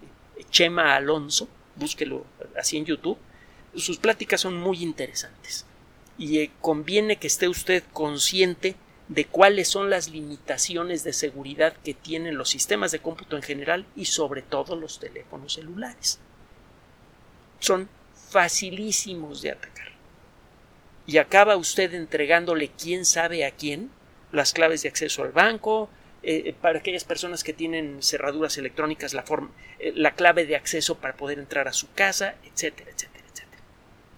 Chema 0.51 0.95
Alonso, 0.95 1.49
búsquelo 1.77 2.25
así 2.59 2.77
en 2.77 2.87
YouTube. 2.87 3.19
Sus 3.75 3.99
pláticas 3.99 4.41
son 4.41 4.57
muy 4.57 4.83
interesantes 4.83 5.67
y 6.19 6.39
eh, 6.39 6.51
conviene 6.61 7.17
que 7.17 7.27
esté 7.27 7.49
usted 7.49 7.83
consciente 7.93 8.77
de 9.09 9.25
cuáles 9.27 9.69
son 9.69 9.91
las 9.91 10.09
limitaciones 10.09 11.05
de 11.05 11.12
seguridad 11.12 11.75
que 11.85 11.95
tienen 11.95 12.39
los 12.39 12.49
sistemas 12.49 12.91
de 12.91 12.99
cómputo 12.99 13.37
en 13.37 13.43
general 13.43 13.87
y 13.95 14.07
sobre 14.07 14.43
todo 14.43 14.77
los 14.77 14.99
teléfonos 14.99 15.55
celulares. 15.55 16.19
Son 17.61 17.89
facilísimos 18.31 19.43
de 19.43 19.53
atacar. 19.53 19.93
Y 21.07 21.19
acaba 21.19 21.57
usted 21.57 21.95
entregándole 21.95 22.69
quién 22.69 23.05
sabe 23.05 23.45
a 23.45 23.53
quién 23.53 23.91
las 24.37 24.53
claves 24.53 24.83
de 24.83 24.88
acceso 24.88 25.22
al 25.22 25.33
banco, 25.33 25.90
eh, 26.22 26.55
para 26.61 26.81
aquellas 26.81 27.05
personas 27.05 27.44
que 27.44 27.53
tienen 27.53 28.03
cerraduras 28.03 28.59
electrónicas, 28.59 29.14
la, 29.14 29.22
forma, 29.22 29.51
eh, 29.79 29.92
la 29.94 30.14
clave 30.14 30.44
de 30.44 30.57
acceso 30.57 30.99
para 30.99 31.16
poder 31.16 31.38
entrar 31.38 31.68
a 31.68 31.72
su 31.72 31.92
casa, 31.92 32.35
etcétera, 32.44 32.90
etcétera, 32.90 33.25
etcétera. 33.33 33.62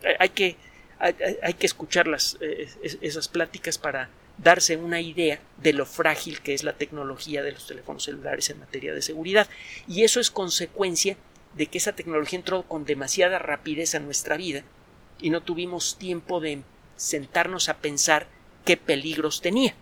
Eh, 0.03 0.17
hay, 0.19 0.29
que, 0.31 0.57
hay, 0.99 1.55
que 1.55 1.67
escuchar 1.67 2.09
las, 2.09 2.39
esas 2.41 3.29
pláticas 3.29 3.79
para 3.79 4.09
darse 4.39 4.77
una 4.77 5.01
idea 5.01 5.41
de 5.59 5.73
lo 5.73 5.85
frágil 5.85 6.41
que 6.41 6.55
es 6.55 6.63
la 6.65 6.75
tecnología 6.75 7.43
de 7.43 7.53
los 7.53 7.67
teléfonos 7.67 8.05
celulares 8.05 8.49
en 8.51 8.61
materia 8.61 8.95
de 8.95 9.03
seguridad. 9.03 9.49
Y 9.87 10.05
eso 10.05 10.19
es 10.19 10.31
consecuencia 10.31 11.17
de 11.55 11.67
que 11.67 11.79
esa 11.79 11.93
tecnología 11.93 12.39
entró 12.39 12.63
con 12.63 12.85
demasiada 12.85 13.39
rapidez 13.39 13.95
a 13.95 14.01
nuestra 14.01 14.37
vida 14.37 14.63
y 15.21 15.31
no 15.31 15.43
tuvimos 15.43 15.99
tiempo 15.99 16.41
de 16.41 16.63
sentarnos 16.97 17.69
a 17.69 17.79
pensar 17.79 18.29
qué 18.65 18.77
peligros 18.77 19.41
tenía. 19.41 19.75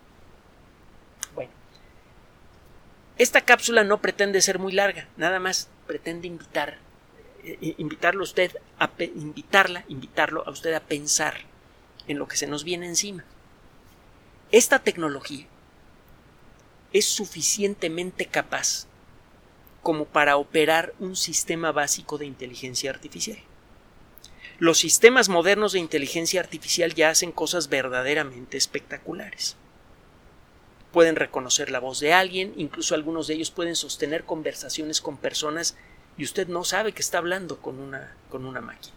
Esta 3.17 3.41
cápsula 3.41 3.83
no 3.83 3.99
pretende 3.99 4.41
ser 4.41 4.59
muy 4.59 4.73
larga, 4.73 5.07
nada 5.17 5.39
más 5.39 5.69
pretende 5.87 6.27
invitar, 6.27 6.77
eh, 7.43 7.73
invitarlo 7.77 8.23
usted 8.23 8.51
a 8.77 8.91
invitarla, 8.99 9.85
invitarlo 9.87 10.43
a 10.45 10.51
usted 10.51 10.73
a 10.73 10.81
pensar 10.81 11.33
en 12.07 12.19
lo 12.19 12.27
que 12.27 12.37
se 12.37 12.45
nos 12.45 12.63
viene 12.63 12.85
encima. 12.85 13.25
Esta 14.51 14.79
tecnología 14.79 15.47
es 16.93 17.05
suficientemente 17.05 18.27
capaz 18.27 18.85
como 19.81 20.05
para 20.05 20.37
operar 20.37 20.93
un 20.99 21.15
sistema 21.15 21.71
básico 21.71 22.19
de 22.19 22.27
inteligencia 22.27 22.91
artificial. 22.91 23.39
Los 24.59 24.77
sistemas 24.77 25.27
modernos 25.27 25.71
de 25.71 25.79
inteligencia 25.79 26.39
artificial 26.39 26.93
ya 26.93 27.09
hacen 27.09 27.31
cosas 27.31 27.67
verdaderamente 27.67 28.57
espectaculares 28.57 29.57
pueden 30.91 31.15
reconocer 31.15 31.69
la 31.69 31.79
voz 31.79 31.99
de 31.99 32.13
alguien, 32.13 32.53
incluso 32.57 32.95
algunos 32.95 33.27
de 33.27 33.35
ellos 33.35 33.51
pueden 33.51 33.75
sostener 33.75 34.23
conversaciones 34.23 35.01
con 35.01 35.17
personas 35.17 35.75
y 36.17 36.23
usted 36.23 36.47
no 36.47 36.63
sabe 36.63 36.93
que 36.93 37.01
está 37.01 37.19
hablando 37.19 37.57
con 37.57 37.79
una, 37.79 38.15
con 38.29 38.45
una 38.45 38.61
máquina. 38.61 38.95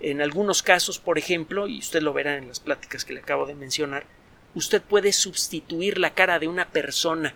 En 0.00 0.20
algunos 0.20 0.62
casos, 0.62 0.98
por 0.98 1.18
ejemplo, 1.18 1.68
y 1.68 1.78
usted 1.78 2.02
lo 2.02 2.12
verá 2.12 2.36
en 2.36 2.48
las 2.48 2.60
pláticas 2.60 3.04
que 3.04 3.14
le 3.14 3.20
acabo 3.20 3.46
de 3.46 3.54
mencionar, 3.54 4.04
usted 4.54 4.82
puede 4.82 5.12
sustituir 5.12 5.98
la 5.98 6.14
cara 6.14 6.38
de 6.38 6.48
una 6.48 6.68
persona 6.68 7.34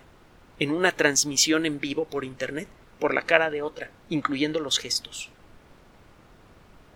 en 0.59 0.71
una 0.71 0.91
transmisión 0.91 1.65
en 1.65 1.79
vivo 1.79 2.05
por 2.05 2.23
Internet 2.23 2.67
por 2.99 3.15
la 3.15 3.23
cara 3.23 3.49
de 3.49 3.63
otra, 3.63 3.89
incluyendo 4.09 4.59
los 4.59 4.77
gestos. 4.77 5.29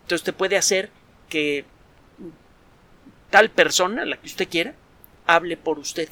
Entonces 0.02 0.20
usted 0.20 0.34
puede 0.34 0.56
hacer 0.56 0.90
que 1.28 1.64
tal 3.30 3.50
persona, 3.50 4.04
la 4.04 4.16
que 4.16 4.26
usted 4.26 4.48
quiera, 4.48 4.74
hable 5.26 5.56
por 5.56 5.78
usted. 5.78 6.08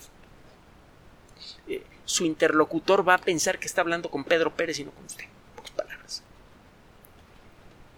Eh, 1.69 1.83
su 2.05 2.25
interlocutor 2.25 3.07
va 3.07 3.15
a 3.15 3.19
pensar 3.19 3.59
que 3.59 3.67
está 3.67 3.81
hablando 3.81 4.11
con 4.11 4.25
Pedro 4.25 4.55
Pérez 4.55 4.79
y 4.79 4.85
no 4.85 4.91
con 4.91 5.05
usted. 5.05 5.25
Pocas 5.57 5.71
palabras. 5.73 6.23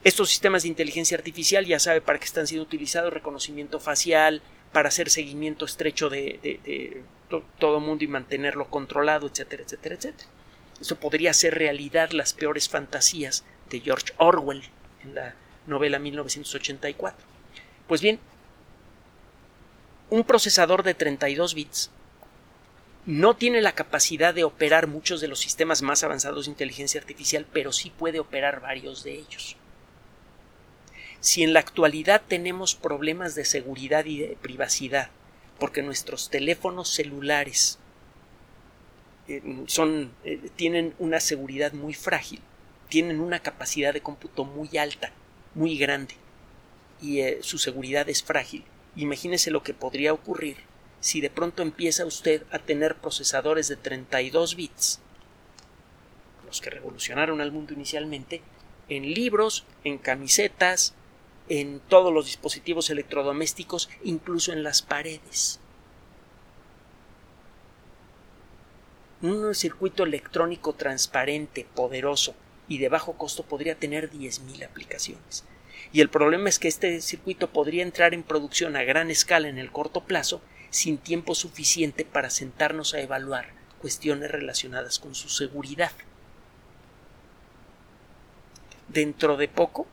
Estos 0.04 0.28
sistemas 0.28 0.62
de 0.62 0.68
inteligencia 0.68 1.16
artificial 1.16 1.66
ya 1.66 1.78
sabe 1.78 2.00
para 2.00 2.18
qué 2.18 2.26
están 2.26 2.46
siendo 2.46 2.64
utilizados, 2.64 3.12
reconocimiento 3.12 3.80
facial, 3.80 4.42
para 4.72 4.88
hacer 4.88 5.10
seguimiento 5.10 5.64
estrecho 5.64 6.10
de, 6.10 6.38
de, 6.42 7.02
todo 7.58 7.80
mundo 7.80 8.04
y 8.04 8.08
mantenerlo 8.08 8.68
controlado, 8.68 9.26
etcétera, 9.26 9.62
etcétera, 9.64 9.94
etcétera. 9.94 10.28
Eso 10.80 10.96
podría 10.96 11.32
ser 11.32 11.54
realidad 11.54 12.10
las 12.10 12.34
peores 12.34 12.68
fantasías 12.68 13.44
de 13.70 13.80
George 13.80 14.12
Orwell 14.18 14.62
en 15.02 15.14
la 15.14 15.34
novela 15.66 15.98
1984. 15.98 17.26
Pues 17.88 18.00
bien, 18.00 18.20
un 20.10 20.24
procesador 20.24 20.82
de 20.82 20.94
32 20.94 21.54
bits 21.54 21.90
no 23.06 23.36
tiene 23.36 23.60
la 23.60 23.72
capacidad 23.72 24.34
de 24.34 24.44
operar 24.44 24.88
muchos 24.88 25.20
de 25.20 25.28
los 25.28 25.38
sistemas 25.38 25.80
más 25.82 26.02
avanzados 26.02 26.46
de 26.46 26.50
inteligencia 26.50 27.00
artificial, 27.00 27.46
pero 27.52 27.72
sí 27.72 27.90
puede 27.90 28.18
operar 28.18 28.60
varios 28.60 29.04
de 29.04 29.14
ellos. 29.14 29.56
Si 31.20 31.44
en 31.44 31.52
la 31.52 31.60
actualidad 31.60 32.22
tenemos 32.26 32.74
problemas 32.74 33.36
de 33.36 33.44
seguridad 33.44 34.04
y 34.06 34.18
de 34.18 34.36
privacidad, 34.40 35.10
porque 35.58 35.82
nuestros 35.82 36.30
teléfonos 36.30 36.88
celulares 36.88 37.78
eh, 39.28 39.42
son, 39.66 40.12
eh, 40.24 40.50
tienen 40.56 40.94
una 40.98 41.20
seguridad 41.20 41.72
muy 41.72 41.94
frágil, 41.94 42.40
tienen 42.88 43.20
una 43.20 43.40
capacidad 43.40 43.94
de 43.94 44.02
cómputo 44.02 44.44
muy 44.44 44.76
alta, 44.78 45.12
muy 45.54 45.78
grande, 45.78 46.14
y 47.00 47.20
eh, 47.20 47.38
su 47.42 47.58
seguridad 47.58 48.08
es 48.08 48.22
frágil, 48.22 48.64
Imagínese 48.96 49.50
lo 49.50 49.62
que 49.62 49.74
podría 49.74 50.12
ocurrir 50.12 50.56
si 51.00 51.20
de 51.20 51.30
pronto 51.30 51.62
empieza 51.62 52.06
usted 52.06 52.42
a 52.50 52.58
tener 52.58 52.96
procesadores 52.96 53.68
de 53.68 53.76
32 53.76 54.56
bits, 54.56 55.00
los 56.46 56.60
que 56.60 56.70
revolucionaron 56.70 57.40
al 57.40 57.52
mundo 57.52 57.74
inicialmente, 57.74 58.42
en 58.88 59.14
libros, 59.14 59.64
en 59.84 59.98
camisetas, 59.98 60.94
en 61.48 61.80
todos 61.80 62.12
los 62.12 62.26
dispositivos 62.26 62.88
electrodomésticos, 62.90 63.88
incluso 64.02 64.52
en 64.52 64.62
las 64.62 64.82
paredes. 64.82 65.60
Un 69.22 69.54
circuito 69.54 70.04
electrónico 70.04 70.74
transparente, 70.74 71.66
poderoso 71.74 72.34
y 72.68 72.78
de 72.78 72.88
bajo 72.88 73.14
costo 73.14 73.42
podría 73.44 73.76
tener 73.76 74.10
10.000 74.10 74.64
aplicaciones. 74.64 75.44
Y 75.92 76.00
el 76.00 76.08
problema 76.08 76.48
es 76.48 76.58
que 76.58 76.68
este 76.68 77.00
circuito 77.00 77.50
podría 77.52 77.82
entrar 77.82 78.14
en 78.14 78.22
producción 78.22 78.76
a 78.76 78.82
gran 78.82 79.10
escala 79.10 79.48
en 79.48 79.58
el 79.58 79.72
corto 79.72 80.04
plazo 80.04 80.42
sin 80.70 80.98
tiempo 80.98 81.34
suficiente 81.34 82.04
para 82.04 82.30
sentarnos 82.30 82.94
a 82.94 83.00
evaluar 83.00 83.50
cuestiones 83.80 84.30
relacionadas 84.30 84.98
con 84.98 85.14
su 85.14 85.28
seguridad. 85.28 85.92
Dentro 88.88 89.36
de 89.36 89.48
poco, 89.48 89.86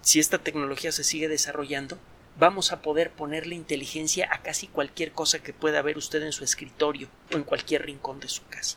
si 0.00 0.20
esta 0.20 0.38
tecnología 0.38 0.92
se 0.92 1.04
sigue 1.04 1.28
desarrollando, 1.28 1.98
vamos 2.38 2.72
a 2.72 2.82
poder 2.82 3.10
ponerle 3.10 3.54
inteligencia 3.54 4.28
a 4.30 4.42
casi 4.42 4.66
cualquier 4.66 5.12
cosa 5.12 5.38
que 5.38 5.52
pueda 5.52 5.82
ver 5.82 5.96
usted 5.96 6.22
en 6.22 6.32
su 6.32 6.44
escritorio 6.44 7.08
o 7.32 7.36
en 7.36 7.44
cualquier 7.44 7.86
rincón 7.86 8.20
de 8.20 8.28
su 8.28 8.46
casa. 8.46 8.76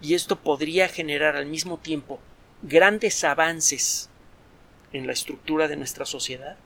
Y 0.00 0.14
esto 0.14 0.40
podría 0.40 0.88
generar 0.88 1.36
al 1.36 1.46
mismo 1.46 1.78
tiempo 1.78 2.20
grandes 2.62 3.24
avances 3.24 4.10
en 4.94 5.06
la 5.06 5.12
estructura 5.12 5.68
de 5.68 5.76
nuestra 5.76 6.06
sociedad, 6.06 6.56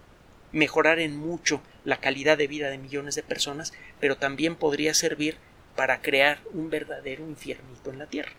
mejorar 0.52 1.00
en 1.00 1.16
mucho 1.16 1.60
la 1.84 1.96
calidad 1.96 2.38
de 2.38 2.46
vida 2.46 2.70
de 2.70 2.78
millones 2.78 3.14
de 3.14 3.22
personas, 3.22 3.72
pero 3.98 4.16
también 4.16 4.54
podría 4.54 4.94
servir 4.94 5.38
para 5.74 6.00
crear 6.02 6.40
un 6.52 6.70
verdadero 6.70 7.26
infiernito 7.26 7.90
en 7.90 7.98
la 7.98 8.06
Tierra. 8.06 8.32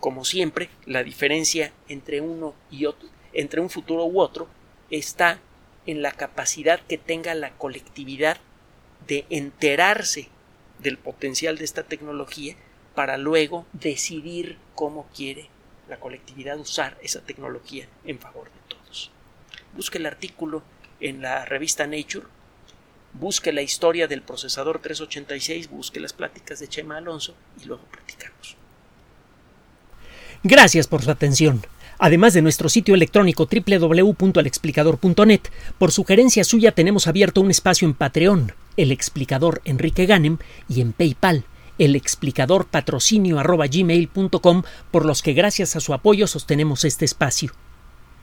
Como 0.00 0.24
siempre, 0.24 0.68
la 0.84 1.04
diferencia 1.04 1.72
entre 1.88 2.20
uno 2.20 2.54
y 2.70 2.86
otro, 2.86 3.08
entre 3.32 3.60
un 3.60 3.70
futuro 3.70 4.04
u 4.04 4.20
otro, 4.20 4.48
está 4.90 5.38
en 5.86 6.02
la 6.02 6.12
capacidad 6.12 6.80
que 6.80 6.98
tenga 6.98 7.34
la 7.34 7.50
colectividad 7.52 8.38
de 9.06 9.24
enterarse 9.30 10.28
del 10.80 10.98
potencial 10.98 11.56
de 11.56 11.64
esta 11.64 11.84
tecnología 11.84 12.56
para 12.94 13.16
luego 13.16 13.64
decidir 13.72 14.58
cómo 14.74 15.06
quiere 15.14 15.48
la 15.88 16.00
colectividad 16.00 16.58
usar 16.58 16.98
esa 17.02 17.20
tecnología 17.20 17.86
en 18.04 18.18
favor 18.18 18.46
de. 18.46 18.61
Busque 19.74 19.98
el 19.98 20.06
artículo 20.06 20.62
en 21.00 21.22
la 21.22 21.44
revista 21.44 21.86
Nature, 21.86 22.26
busque 23.14 23.52
la 23.52 23.62
historia 23.62 24.06
del 24.06 24.22
procesador 24.22 24.80
386, 24.80 25.70
busque 25.70 26.00
las 26.00 26.12
pláticas 26.12 26.60
de 26.60 26.68
Chema 26.68 26.96
Alonso 26.98 27.34
y 27.62 27.66
luego 27.66 27.84
platicamos. 27.84 28.56
Gracias 30.42 30.86
por 30.86 31.02
su 31.02 31.10
atención. 31.10 31.62
Además 31.98 32.34
de 32.34 32.42
nuestro 32.42 32.68
sitio 32.68 32.96
electrónico 32.96 33.48
www.alexplicador.net, 33.48 35.40
por 35.78 35.92
sugerencia 35.92 36.42
suya 36.42 36.72
tenemos 36.72 37.06
abierto 37.06 37.40
un 37.40 37.52
espacio 37.52 37.86
en 37.86 37.94
Patreon, 37.94 38.52
el 38.76 38.90
explicador 38.90 39.62
Enrique 39.64 40.06
Ganem, 40.06 40.38
y 40.68 40.80
en 40.80 40.92
PayPal, 40.92 41.44
el 41.78 41.94
explicador 41.94 42.66
patrocinio 42.66 43.40
por 44.90 45.06
los 45.06 45.22
que 45.22 45.32
gracias 45.32 45.76
a 45.76 45.80
su 45.80 45.94
apoyo 45.94 46.26
sostenemos 46.26 46.84
este 46.84 47.04
espacio. 47.04 47.52